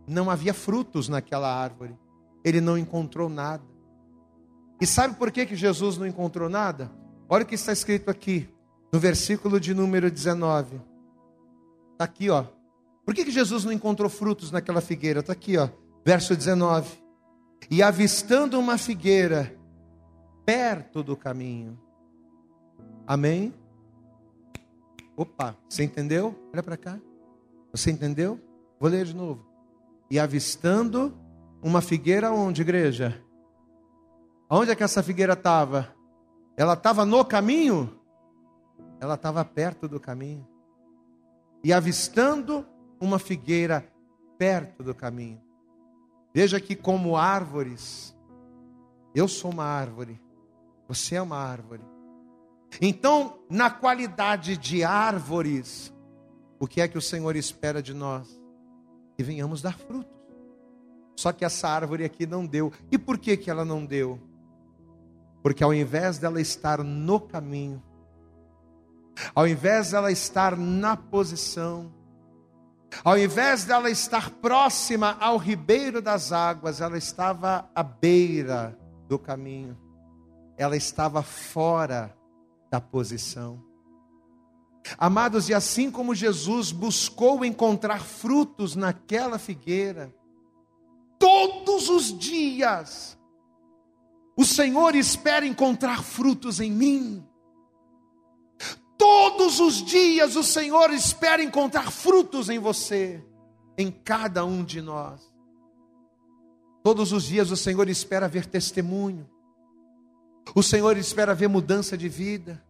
[0.08, 1.96] não havia frutos naquela árvore,
[2.44, 3.64] ele não encontrou nada.
[4.80, 6.92] E sabe por que, que Jesus não encontrou nada?
[7.30, 8.50] Olha o que está escrito aqui,
[8.92, 10.82] no versículo de número 19.
[11.94, 12.46] Está aqui, ó.
[13.06, 15.20] Por que, que Jesus não encontrou frutos naquela figueira?
[15.20, 15.70] Está aqui, ó.
[16.04, 17.02] Verso 19.
[17.70, 19.56] E avistando uma figueira
[20.46, 21.80] perto do caminho.
[23.06, 23.54] Amém?
[25.16, 26.36] Opa, você entendeu?
[26.52, 27.00] Olha para cá.
[27.72, 28.40] Você entendeu?
[28.80, 29.46] Vou ler de novo.
[30.10, 31.14] E avistando
[31.62, 33.21] uma figueira onde, igreja?
[34.50, 35.93] Onde é que essa figueira estava?
[36.58, 38.00] Ela estava no caminho?
[39.00, 40.47] Ela estava perto do caminho.
[41.63, 42.65] E avistando
[43.00, 43.88] uma figueira
[44.38, 45.41] perto do caminho.
[46.34, 48.15] Veja que, como árvores,
[49.13, 50.19] eu sou uma árvore,
[50.88, 51.84] você é uma árvore.
[52.82, 55.93] Então, na qualidade de árvores,
[56.60, 58.41] o que é que o Senhor espera de nós?
[59.17, 60.21] Que venhamos dar frutos.
[61.15, 62.71] Só que essa árvore aqui não deu.
[62.91, 64.19] E por que, que ela não deu?
[65.43, 67.82] Porque ao invés dela estar no caminho,
[69.34, 71.91] ao invés dela estar na posição,
[73.04, 79.78] ao invés dela estar próxima ao ribeiro das águas, ela estava à beira do caminho,
[80.58, 82.15] ela estava fora
[82.69, 83.63] da posição.
[84.97, 90.13] Amados, e assim como Jesus buscou encontrar frutos naquela figueira,
[91.22, 93.16] todos os dias,
[94.36, 97.24] o Senhor espera encontrar frutos em mim.
[98.98, 103.24] Todos os dias o Senhor espera encontrar frutos em você,
[103.78, 105.22] em cada um de nós.
[106.84, 109.30] Todos os dias o Senhor espera ver testemunho.
[110.56, 112.64] O Senhor espera ver mudança de vida.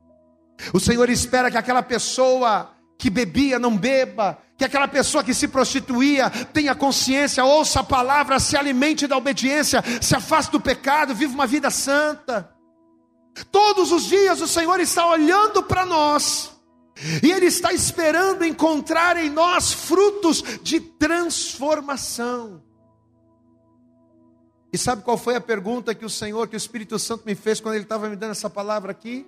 [0.74, 5.48] O Senhor espera que aquela pessoa que bebia não beba, que aquela pessoa que se
[5.48, 11.34] prostituía tenha consciência, ouça a palavra, se alimente da obediência, se afaste do pecado, viva
[11.34, 12.48] uma vida santa.
[13.52, 16.52] Todos os dias o Senhor está olhando para nós.
[17.24, 22.62] E Ele está esperando encontrar em nós frutos de transformação.
[24.72, 27.60] E sabe qual foi a pergunta que o Senhor, que o Espírito Santo me fez
[27.60, 29.26] quando Ele estava me dando essa palavra aqui?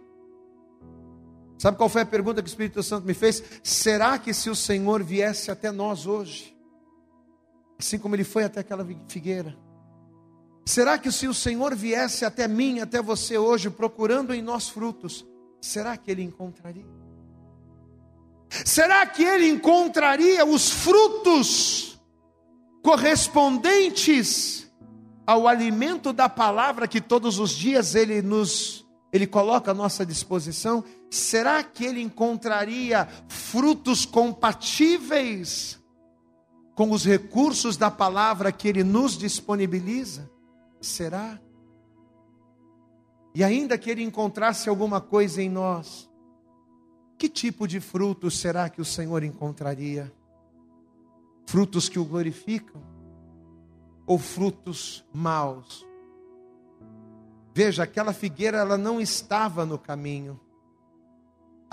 [1.57, 3.43] Sabe qual foi a pergunta que o Espírito Santo me fez?
[3.63, 6.55] Será que se o Senhor viesse até nós hoje,
[7.79, 9.57] assim como Ele foi até aquela figueira,
[10.65, 15.25] será que se o Senhor viesse até mim, até você hoje, procurando em nós frutos,
[15.61, 16.85] será que Ele encontraria?
[18.65, 21.93] Será que Ele encontraria os frutos
[22.83, 24.63] correspondentes
[25.25, 30.83] ao alimento da palavra que todos os dias ele nos ele coloca à nossa disposição,
[31.15, 35.79] será que ele encontraria frutos compatíveis
[36.75, 40.29] com os recursos da palavra que ele nos disponibiliza?
[40.81, 41.39] Será?
[43.35, 46.09] E ainda que ele encontrasse alguma coisa em nós,
[47.17, 50.11] que tipo de frutos será que o Senhor encontraria?
[51.45, 52.93] Frutos que o glorificam?
[54.05, 55.85] ou frutos maus.
[57.53, 60.39] Veja, aquela figueira ela não estava no caminho.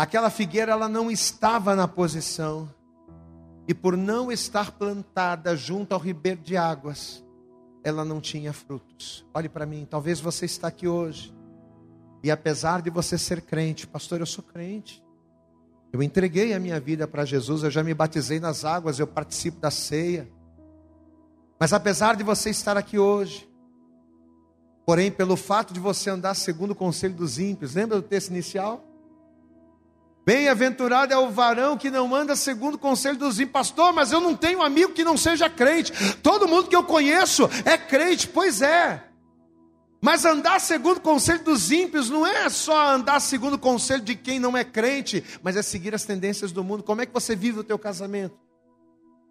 [0.00, 2.74] Aquela figueira ela não estava na posição.
[3.68, 7.22] E por não estar plantada junto ao ribeiro de águas,
[7.84, 9.26] ela não tinha frutos.
[9.34, 11.34] Olhe para mim, talvez você está aqui hoje.
[12.22, 15.04] E apesar de você ser crente, pastor, eu sou crente.
[15.92, 19.60] Eu entreguei a minha vida para Jesus, eu já me batizei nas águas, eu participo
[19.60, 20.26] da ceia.
[21.58, 23.46] Mas apesar de você estar aqui hoje,
[24.86, 28.86] porém, pelo fato de você andar segundo o conselho dos ímpios, lembra do texto inicial?
[30.24, 33.52] Bem-aventurado é o varão que não anda segundo o conselho dos ímpios.
[33.52, 35.92] Pastor, mas eu não tenho amigo que não seja crente.
[36.16, 38.28] Todo mundo que eu conheço é crente.
[38.28, 39.02] Pois é.
[40.00, 44.14] Mas andar segundo o conselho dos ímpios não é só andar segundo o conselho de
[44.14, 46.82] quem não é crente, mas é seguir as tendências do mundo.
[46.82, 48.49] Como é que você vive o teu casamento?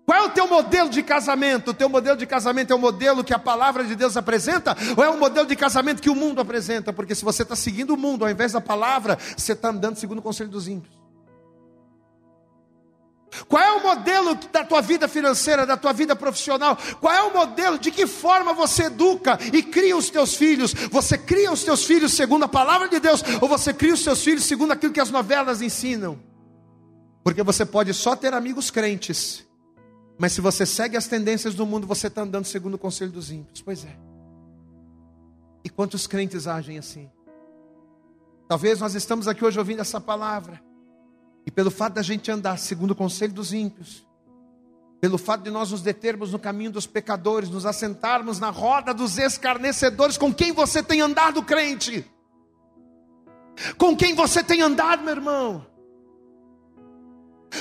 [0.09, 1.69] Qual é o teu modelo de casamento?
[1.69, 4.75] O teu modelo de casamento é o modelo que a palavra de Deus apresenta?
[4.97, 6.91] Ou é o modelo de casamento que o mundo apresenta?
[6.91, 10.17] Porque se você está seguindo o mundo ao invés da palavra, você está andando segundo
[10.17, 10.91] o conselho dos ímpios.
[13.47, 16.75] Qual é o modelo da tua vida financeira, da tua vida profissional?
[16.99, 20.73] Qual é o modelo de que forma você educa e cria os teus filhos?
[20.89, 24.23] Você cria os teus filhos segundo a palavra de Deus ou você cria os teus
[24.23, 26.19] filhos segundo aquilo que as novelas ensinam?
[27.23, 29.47] Porque você pode só ter amigos crentes
[30.19, 33.31] Mas se você segue as tendências do mundo, você está andando segundo o conselho dos
[33.31, 33.61] ímpios.
[33.61, 33.97] Pois é.
[35.63, 37.09] E quantos crentes agem assim?
[38.45, 40.61] Talvez nós estamos aqui hoje ouvindo essa palavra.
[41.45, 44.05] E pelo fato da gente andar segundo o conselho dos ímpios,
[44.99, 49.17] pelo fato de nós nos determos no caminho dos pecadores, nos assentarmos na roda dos
[49.17, 52.05] escarnecedores, com quem você tem andado, crente?
[53.77, 55.65] Com quem você tem andado, meu irmão?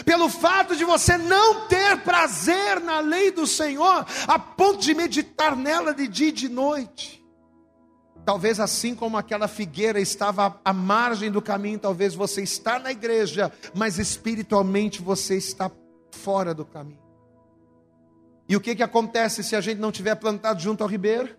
[0.05, 5.57] Pelo fato de você não ter prazer na lei do Senhor, a ponto de meditar
[5.57, 7.18] nela de dia e de noite.
[8.24, 13.51] Talvez assim como aquela figueira estava à margem do caminho, talvez você está na igreja,
[13.74, 15.70] mas espiritualmente você está
[16.11, 17.01] fora do caminho.
[18.47, 21.36] E o que, que acontece se a gente não tiver plantado junto ao ribeiro?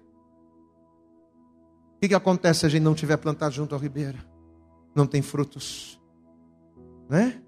[1.96, 4.18] O que, que acontece se a gente não tiver plantado junto ao ribeiro?
[4.96, 6.00] Não tem frutos,
[7.10, 7.42] né?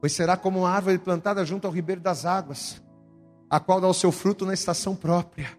[0.00, 2.80] Pois será como uma árvore plantada junto ao ribeiro das águas,
[3.48, 5.58] a qual dá o seu fruto na estação própria.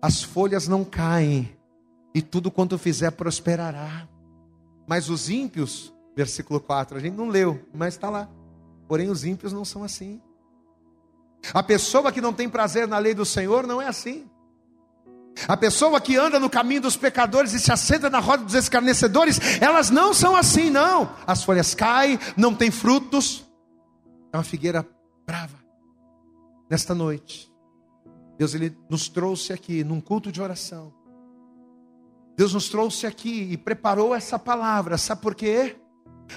[0.00, 1.56] As folhas não caem,
[2.14, 4.08] e tudo quanto fizer prosperará.
[4.86, 8.28] Mas os ímpios, versículo 4, a gente não leu, mas está lá.
[8.88, 10.20] Porém, os ímpios não são assim.
[11.52, 14.28] A pessoa que não tem prazer na lei do Senhor não é assim.
[15.46, 19.38] A pessoa que anda no caminho dos pecadores e se assenta na roda dos escarnecedores,
[19.60, 21.10] elas não são assim, não.
[21.26, 23.44] As folhas caem, não tem frutos,
[24.32, 24.86] é uma figueira
[25.26, 25.58] brava.
[26.70, 27.50] Nesta noite,
[28.38, 30.92] Deus ele nos trouxe aqui num culto de oração.
[32.36, 35.76] Deus nos trouxe aqui e preparou essa palavra, sabe por quê?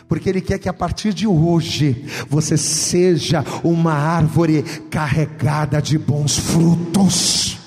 [0.08, 6.38] Porque Ele quer que a partir de hoje você seja uma árvore carregada de bons
[6.38, 7.58] frutos.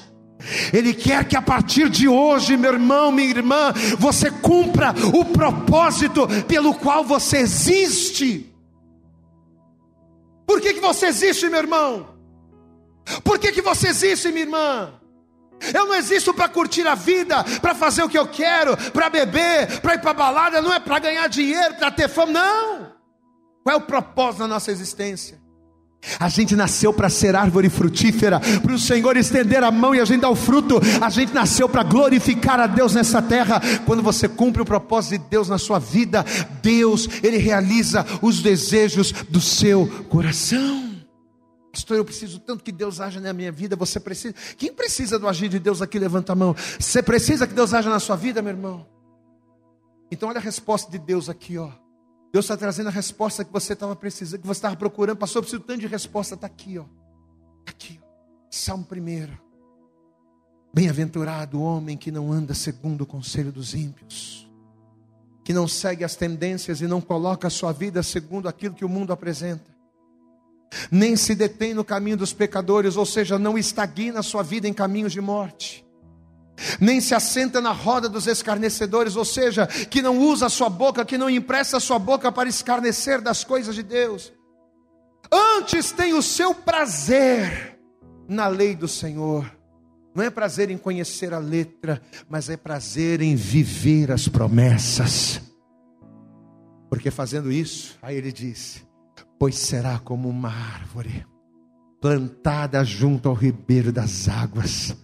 [0.72, 6.26] Ele quer que a partir de hoje, meu irmão, minha irmã, você cumpra o propósito
[6.46, 8.53] pelo qual você existe.
[10.46, 12.14] Por que, que você existe, meu irmão?
[13.22, 15.00] Por que, que você existe, minha irmã?
[15.72, 19.80] Eu não existo para curtir a vida, para fazer o que eu quero, para beber,
[19.80, 22.92] para ir para balada, não é para ganhar dinheiro, para ter fama, não.
[23.62, 25.40] Qual é o propósito da nossa existência?
[26.18, 30.04] A gente nasceu para ser árvore frutífera, para o Senhor estender a mão e a
[30.04, 30.80] gente dar o fruto.
[31.00, 33.60] A gente nasceu para glorificar a Deus nessa terra.
[33.84, 36.24] Quando você cumpre o propósito de Deus na sua vida,
[36.62, 40.94] Deus, Ele realiza os desejos do seu coração.
[41.72, 43.74] Pastor, eu preciso tanto que Deus haja na minha vida.
[43.74, 44.34] Você precisa.
[44.56, 45.98] Quem precisa do agir de Deus aqui?
[45.98, 46.54] Levanta a mão.
[46.78, 48.86] Você precisa que Deus haja na sua vida, meu irmão?
[50.08, 51.70] Então, olha a resposta de Deus aqui, ó.
[52.34, 55.16] Deus está trazendo a resposta que você estava precisando, que você estava procurando.
[55.20, 56.34] Eu preciso tanto de resposta.
[56.34, 56.82] Está aqui, ó.
[57.64, 58.06] Tá aqui, ó.
[58.50, 59.28] Salmo 1.
[60.74, 64.50] Bem-aventurado o homem que não anda segundo o conselho dos ímpios,
[65.44, 68.88] que não segue as tendências e não coloca a sua vida segundo aquilo que o
[68.88, 69.72] mundo apresenta,
[70.90, 74.74] nem se detém no caminho dos pecadores, ou seja, não estagna a sua vida em
[74.74, 75.83] caminhos de morte
[76.80, 81.04] nem se assenta na roda dos escarnecedores, ou seja, que não usa a sua boca,
[81.04, 84.32] que não empresta a sua boca para escarnecer das coisas de Deus.
[85.32, 87.78] Antes tem o seu prazer
[88.28, 89.50] na lei do Senhor.
[90.14, 95.40] Não é prazer em conhecer a letra, mas é prazer em viver as promessas.
[96.88, 98.86] Porque fazendo isso, aí ele diz:
[99.38, 101.26] Pois será como uma árvore
[102.00, 104.94] plantada junto ao ribeiro das águas,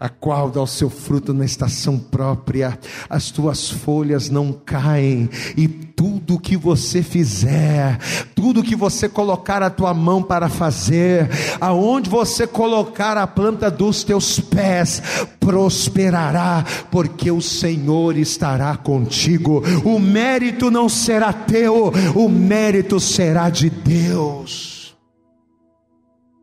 [0.00, 2.78] a qual dá o seu fruto na estação própria,
[3.10, 7.98] as tuas folhas não caem, e tudo que você fizer,
[8.34, 11.28] tudo que você colocar a tua mão para fazer,
[11.60, 15.02] aonde você colocar a planta dos teus pés,
[15.40, 19.64] prosperará, porque o Senhor estará contigo.
[19.84, 24.77] O mérito não será teu, o mérito será de Deus.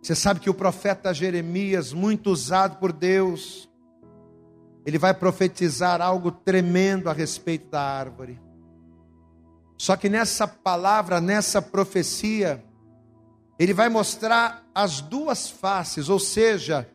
[0.06, 3.68] Você sabe que o profeta Jeremias, muito usado por Deus,
[4.86, 8.40] ele vai profetizar algo tremendo a respeito da árvore.
[9.80, 12.64] Só que nessa palavra, nessa profecia,
[13.58, 16.88] ele vai mostrar as duas faces, ou seja,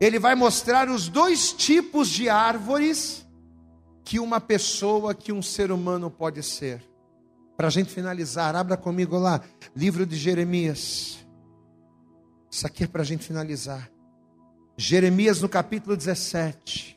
[0.00, 3.22] ele vai mostrar os dois tipos de árvores
[4.02, 6.82] que uma pessoa, que um ser humano pode ser.
[7.54, 9.42] Para a gente finalizar, abra comigo lá,
[9.76, 11.22] livro de Jeremias.
[12.54, 13.90] Isso aqui é para a gente finalizar.
[14.76, 16.96] Jeremias no capítulo 17.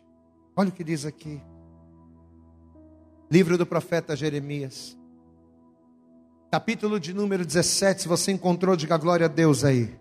[0.56, 1.42] Olha o que diz aqui.
[3.28, 4.96] Livro do profeta Jeremias.
[6.52, 8.04] Capítulo de número 17.
[8.04, 10.00] Se você encontrou, diga glória a Deus aí.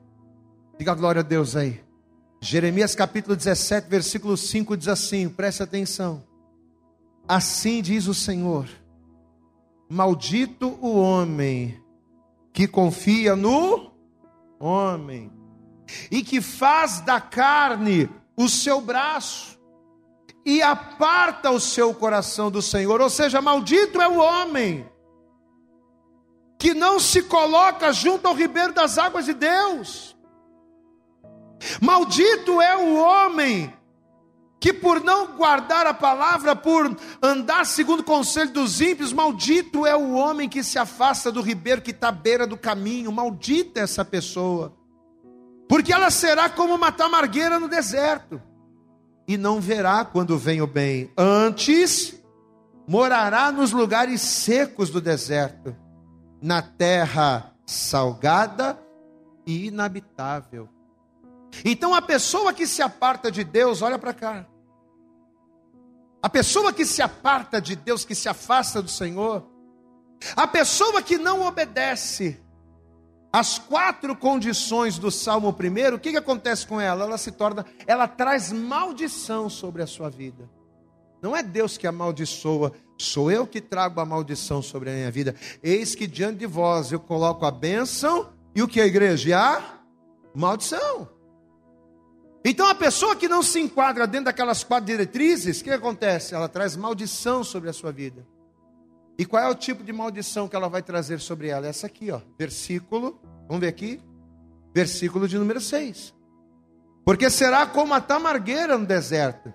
[0.78, 1.82] Diga glória a Deus aí.
[2.38, 6.22] Jeremias capítulo 17, versículo 5 diz assim: preste atenção.
[7.26, 8.68] Assim diz o Senhor:
[9.88, 11.82] Maldito o homem
[12.52, 13.90] que confia no
[14.60, 15.35] homem
[16.10, 19.56] e que faz da carne o seu braço
[20.44, 23.00] e aparta o seu coração do Senhor.
[23.00, 24.88] Ou seja, maldito é o homem
[26.58, 30.16] que não se coloca junto ao ribeiro das águas de Deus.
[31.80, 33.72] Maldito é o homem
[34.60, 39.94] que por não guardar a palavra, por andar segundo o conselho dos ímpios, maldito é
[39.94, 44.04] o homem que se afasta do ribeiro que está à beira do caminho, maldita essa
[44.04, 44.75] pessoa,
[45.68, 48.40] porque ela será como uma tamargueira no deserto,
[49.26, 52.22] e não verá quando vem o bem, antes
[52.86, 55.74] morará nos lugares secos do deserto,
[56.40, 58.78] na terra salgada
[59.44, 60.68] e inabitável.
[61.64, 64.46] Então a pessoa que se aparta de Deus, olha para cá.
[66.22, 69.48] A pessoa que se aparta de Deus, que se afasta do Senhor,
[70.34, 72.40] a pessoa que não obedece
[73.36, 77.04] às quatro condições do Salmo primeiro, o que, que acontece com ela?
[77.04, 80.48] Ela se torna, ela traz maldição sobre a sua vida.
[81.20, 85.34] Não é Deus que amaldiçoa, sou eu que trago a maldição sobre a minha vida.
[85.62, 89.28] Eis que diante de vós eu coloco a bênção e o que a igreja?
[89.28, 89.80] E a
[90.34, 91.06] maldição.
[92.42, 96.34] Então a pessoa que não se enquadra dentro daquelas quatro diretrizes, o que acontece?
[96.34, 98.26] Ela traz maldição sobre a sua vida.
[99.18, 101.66] E qual é o tipo de maldição que ela vai trazer sobre ela?
[101.66, 104.00] Essa aqui, ó, versículo, vamos ver aqui,
[104.74, 106.14] versículo de número 6.
[107.04, 109.52] Porque será como a tamargueira no deserto,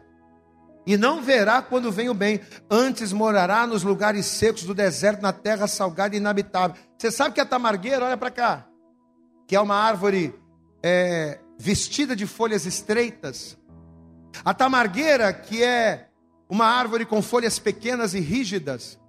[0.85, 5.31] e não verá quando vem o bem, antes morará nos lugares secos do deserto, na
[5.31, 6.75] terra salgada e inabitável.
[6.97, 8.67] Você sabe que a tamargueira, olha para cá,
[9.47, 10.33] que é uma árvore
[10.81, 13.57] é, vestida de folhas estreitas.
[14.43, 16.07] A tamargueira, que é
[16.49, 18.99] uma árvore com folhas pequenas e rígidas,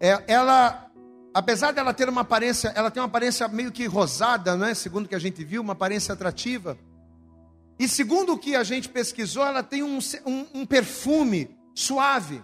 [0.00, 0.90] é, ela,
[1.34, 4.74] apesar dela ter uma aparência, ela tem uma aparência meio que rosada, não é?
[4.74, 6.78] Segundo o que a gente viu, uma aparência atrativa.
[7.78, 12.42] E segundo o que a gente pesquisou, ela tem um, um, um perfume suave.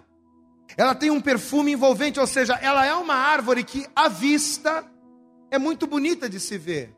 [0.77, 4.83] Ela tem um perfume envolvente, ou seja, ela é uma árvore que à vista
[5.51, 6.95] é muito bonita de se ver.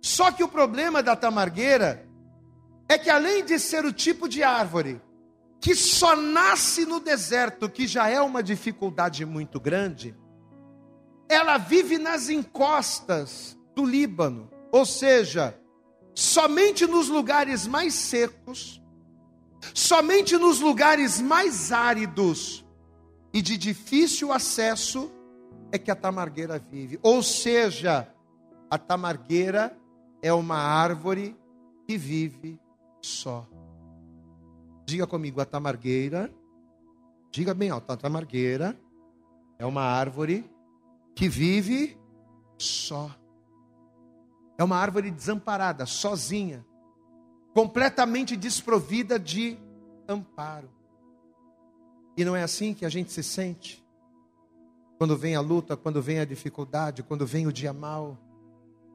[0.00, 2.06] Só que o problema da tamargueira
[2.88, 5.00] é que além de ser o tipo de árvore
[5.64, 10.14] que só nasce no deserto, que já é uma dificuldade muito grande,
[11.26, 15.58] ela vive nas encostas do Líbano, ou seja,
[16.14, 18.78] somente nos lugares mais secos,
[19.72, 22.62] somente nos lugares mais áridos
[23.32, 25.10] e de difícil acesso
[25.72, 26.98] é que a tamargueira vive.
[27.02, 28.06] Ou seja,
[28.70, 29.74] a tamargueira
[30.20, 31.34] é uma árvore
[31.88, 32.60] que vive
[33.00, 33.48] só.
[34.84, 36.32] Diga comigo, a tamargueira.
[37.30, 38.78] Diga bem alto, a tamargueira
[39.58, 40.48] é uma árvore
[41.14, 41.98] que vive
[42.58, 43.10] só.
[44.56, 46.64] É uma árvore desamparada, sozinha,
[47.52, 49.58] completamente desprovida de
[50.08, 50.70] amparo.
[52.16, 53.84] E não é assim que a gente se sente
[54.96, 58.16] quando vem a luta, quando vem a dificuldade, quando vem o dia mal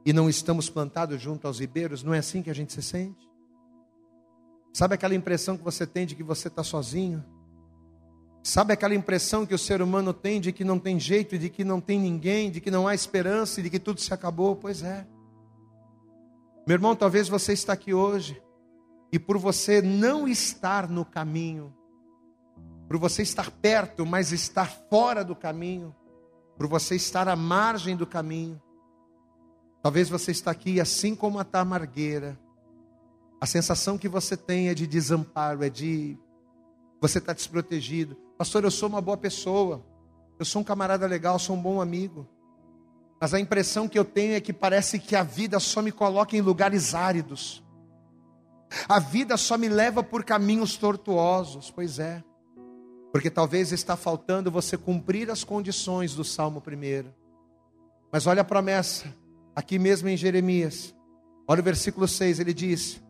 [0.06, 3.29] e não estamos plantados junto aos ribeiros, não é assim que a gente se sente?
[4.74, 7.24] Sabe aquela impressão que você tem de que você está sozinho?
[8.44, 11.64] Sabe aquela impressão que o ser humano tem de que não tem jeito, de que
[11.64, 14.56] não tem ninguém, de que não há esperança e de que tudo se acabou?
[14.56, 15.06] Pois é.
[16.66, 18.42] Meu irmão, talvez você está aqui hoje
[19.12, 21.74] e por você não estar no caminho,
[22.88, 25.96] por você estar perto, mas estar fora do caminho,
[26.58, 28.62] por você estar à margem do caminho,
[29.82, 32.38] Talvez você está aqui assim como a tamargueira.
[33.42, 36.18] A sensação que você tem é de desamparo, é de
[37.00, 38.18] você está desprotegido.
[38.38, 39.86] Pastor, eu sou uma boa pessoa.
[40.38, 42.28] Eu sou um camarada legal, sou um bom amigo.
[43.20, 46.36] Mas a impressão que eu tenho é que parece que a vida só me coloca
[46.36, 47.64] em lugares áridos.
[48.88, 51.72] A vida só me leva por caminhos tortuosos.
[51.72, 52.24] Pois é.
[53.12, 57.10] Porque talvez está faltando você cumprir as condições do Salmo 1.
[58.12, 59.14] Mas olha a promessa
[59.56, 60.96] aqui mesmo em Jeremias.
[61.48, 63.02] Olha o versículo 6, ele diz: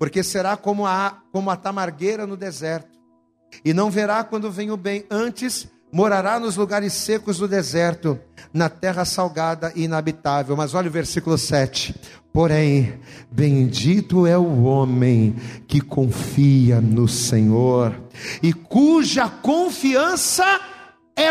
[0.00, 2.98] Porque será como a, como a tamargueira no deserto,
[3.62, 8.18] e não verá quando vem o bem, antes morará nos lugares secos do deserto,
[8.50, 10.56] na terra salgada e inabitável.
[10.56, 11.94] Mas olha o versículo 7.
[12.32, 12.98] Porém,
[13.30, 15.36] bendito é o homem
[15.68, 17.94] que confia no Senhor
[18.42, 20.79] e cuja confiança é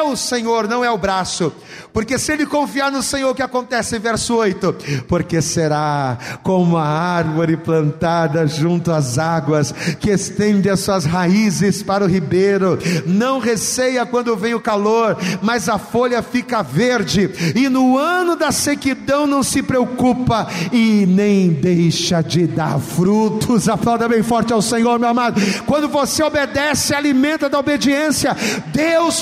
[0.01, 1.53] o Senhor, não é o braço.
[1.93, 3.97] Porque se ele confiar no Senhor, o que acontece?
[3.97, 4.75] Verso 8:
[5.07, 12.03] Porque será como a árvore plantada junto às águas, que estende as suas raízes para
[12.03, 17.97] o ribeiro, não receia quando vem o calor, mas a folha fica verde, e no
[17.97, 23.67] ano da sequidão não se preocupa, e nem deixa de dar frutos.
[23.67, 25.41] Aplauda bem forte ao Senhor, meu amado.
[25.65, 28.35] Quando você obedece, alimenta da obediência,
[28.67, 29.19] Deus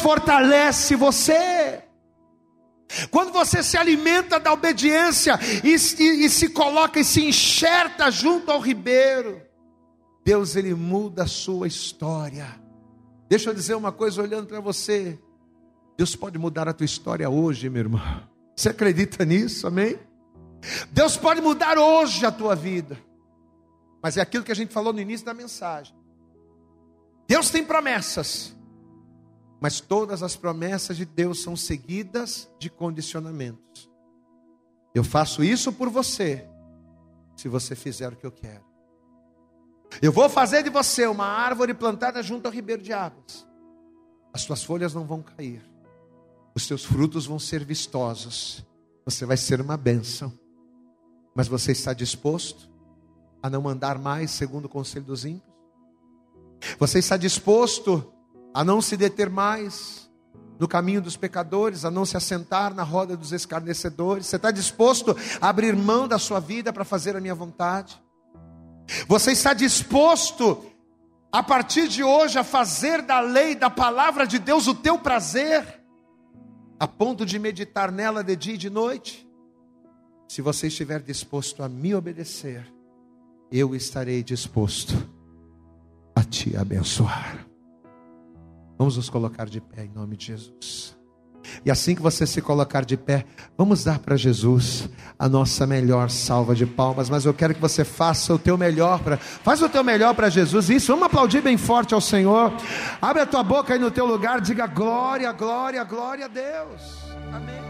[0.57, 1.83] fortalece você.
[3.11, 8.49] Quando você se alimenta da obediência e, e, e, se coloca e se enxerta junto
[8.49, 9.41] ao ribeiro,
[10.23, 12.47] Deus ele muda a sua história.
[13.29, 15.19] Deixa eu dizer uma coisa olhando para você.
[15.97, 18.23] Deus pode mudar a tua história hoje, meu irmão.
[18.55, 19.67] Você acredita nisso?
[19.67, 19.99] Amém?
[20.89, 22.97] Deus pode mudar hoje a tua vida.
[24.01, 25.93] Mas é aquilo que a gente falou no início da mensagem.
[27.27, 28.56] Deus tem promessas.
[29.59, 33.89] Mas todas as promessas de Deus são seguidas de condicionamentos.
[34.93, 36.47] Eu faço isso por você,
[37.35, 38.65] se você fizer o que eu quero.
[40.01, 43.47] Eu vou fazer de você uma árvore plantada junto ao ribeiro de águas.
[44.33, 45.63] As suas folhas não vão cair,
[46.53, 48.65] os seus frutos vão ser vistosos.
[49.05, 50.33] Você vai ser uma bênção.
[51.33, 52.69] Mas você está disposto
[53.41, 55.53] a não andar mais segundo o conselho dos ímpios?
[56.79, 58.11] Você está disposto
[58.53, 60.09] a não se deter mais
[60.59, 64.25] no caminho dos pecadores, a não se assentar na roda dos escarnecedores?
[64.25, 68.01] Você está disposto a abrir mão da sua vida para fazer a minha vontade?
[69.07, 70.65] Você está disposto
[71.31, 75.81] a partir de hoje a fazer da lei, da palavra de Deus o teu prazer,
[76.79, 79.27] a ponto de meditar nela de dia e de noite?
[80.27, 82.65] Se você estiver disposto a me obedecer,
[83.51, 84.93] eu estarei disposto
[86.15, 87.46] a te abençoar.
[88.77, 90.95] Vamos nos colocar de pé em nome de Jesus.
[91.65, 93.25] E assim que você se colocar de pé,
[93.57, 97.09] vamos dar para Jesus a nossa melhor salva de palmas.
[97.09, 100.29] Mas eu quero que você faça o teu melhor para, faz o teu melhor para
[100.29, 100.69] Jesus.
[100.69, 102.53] Isso, vamos aplaudir bem forte ao Senhor.
[103.01, 106.81] Abre a tua boca aí no teu lugar, diga glória, glória, glória a Deus.
[107.31, 107.67] Amém.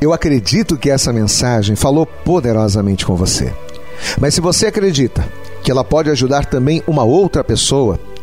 [0.00, 3.54] Eu acredito que essa mensagem falou poderosamente com você.
[4.18, 5.22] Mas se você acredita
[5.62, 8.00] que ela pode ajudar também uma outra pessoa,